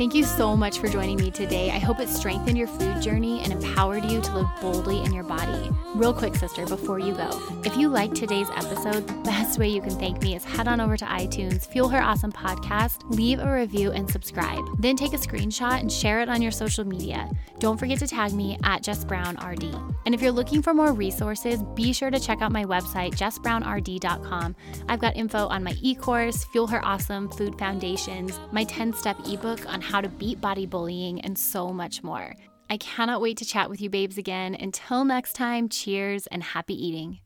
Thank 0.00 0.14
you 0.14 0.24
so 0.24 0.56
much 0.56 0.78
for 0.78 0.88
joining 0.88 1.18
me 1.18 1.30
today. 1.30 1.70
I 1.70 1.78
hope 1.78 2.00
it 2.00 2.08
strengthened 2.08 2.56
your 2.56 2.68
food 2.68 3.02
journey 3.02 3.42
and 3.42 3.52
empowered 3.52 4.06
you 4.06 4.22
to 4.22 4.34
live 4.34 4.48
boldly 4.58 5.04
in 5.04 5.12
your 5.12 5.24
body. 5.24 5.70
Real 5.94 6.14
quick, 6.14 6.36
sister, 6.36 6.64
before 6.64 6.98
you 6.98 7.14
go, 7.14 7.28
if 7.66 7.76
you 7.76 7.90
liked 7.90 8.14
today's 8.14 8.48
episode, 8.56 9.06
the 9.06 9.12
best 9.24 9.58
way 9.58 9.68
you 9.68 9.82
can 9.82 9.90
thank 9.90 10.22
me 10.22 10.34
is 10.34 10.42
head 10.42 10.68
on 10.68 10.80
over 10.80 10.96
to 10.96 11.04
iTunes, 11.04 11.66
Fuel 11.66 11.90
Her 11.90 12.00
Awesome 12.00 12.32
Podcast, 12.32 13.02
leave 13.10 13.40
a 13.40 13.52
review, 13.52 13.90
and 13.90 14.10
subscribe. 14.10 14.64
Then 14.78 14.96
take 14.96 15.12
a 15.12 15.18
screenshot 15.18 15.80
and 15.80 15.92
share 15.92 16.22
it 16.22 16.30
on 16.30 16.40
your 16.40 16.52
social 16.52 16.86
media. 16.86 17.28
Don't 17.58 17.76
forget 17.76 17.98
to 17.98 18.06
tag 18.06 18.32
me 18.32 18.58
at 18.64 18.82
Jess 18.82 19.04
Brown 19.04 19.36
RD. 19.36 19.64
And 20.06 20.14
if 20.14 20.22
you're 20.22 20.32
looking 20.32 20.62
for 20.62 20.72
more 20.72 20.94
resources, 20.94 21.62
be 21.74 21.92
sure 21.92 22.10
to 22.10 22.18
check 22.40 22.46
out 22.46 22.52
my 22.52 22.64
website, 22.64 23.12
jessbrownrd.com. 23.12 24.56
I've 24.88 24.98
got 24.98 25.14
info 25.16 25.46
on 25.48 25.62
my 25.62 25.76
e 25.82 25.94
course, 25.94 26.44
Fuel 26.44 26.66
Her 26.66 26.82
Awesome 26.82 27.28
Food 27.28 27.58
Foundations, 27.58 28.40
my 28.50 28.64
10 28.64 28.94
step 28.94 29.18
ebook 29.26 29.70
on 29.70 29.82
how 29.82 30.00
to 30.00 30.08
beat 30.08 30.40
body 30.40 30.64
bullying, 30.64 31.20
and 31.20 31.36
so 31.36 31.68
much 31.68 32.02
more. 32.02 32.34
I 32.70 32.78
cannot 32.78 33.20
wait 33.20 33.36
to 33.38 33.44
chat 33.44 33.68
with 33.68 33.80
you, 33.82 33.90
babes, 33.90 34.16
again. 34.16 34.54
Until 34.54 35.04
next 35.04 35.34
time, 35.34 35.68
cheers 35.68 36.26
and 36.28 36.42
happy 36.42 36.74
eating. 36.74 37.20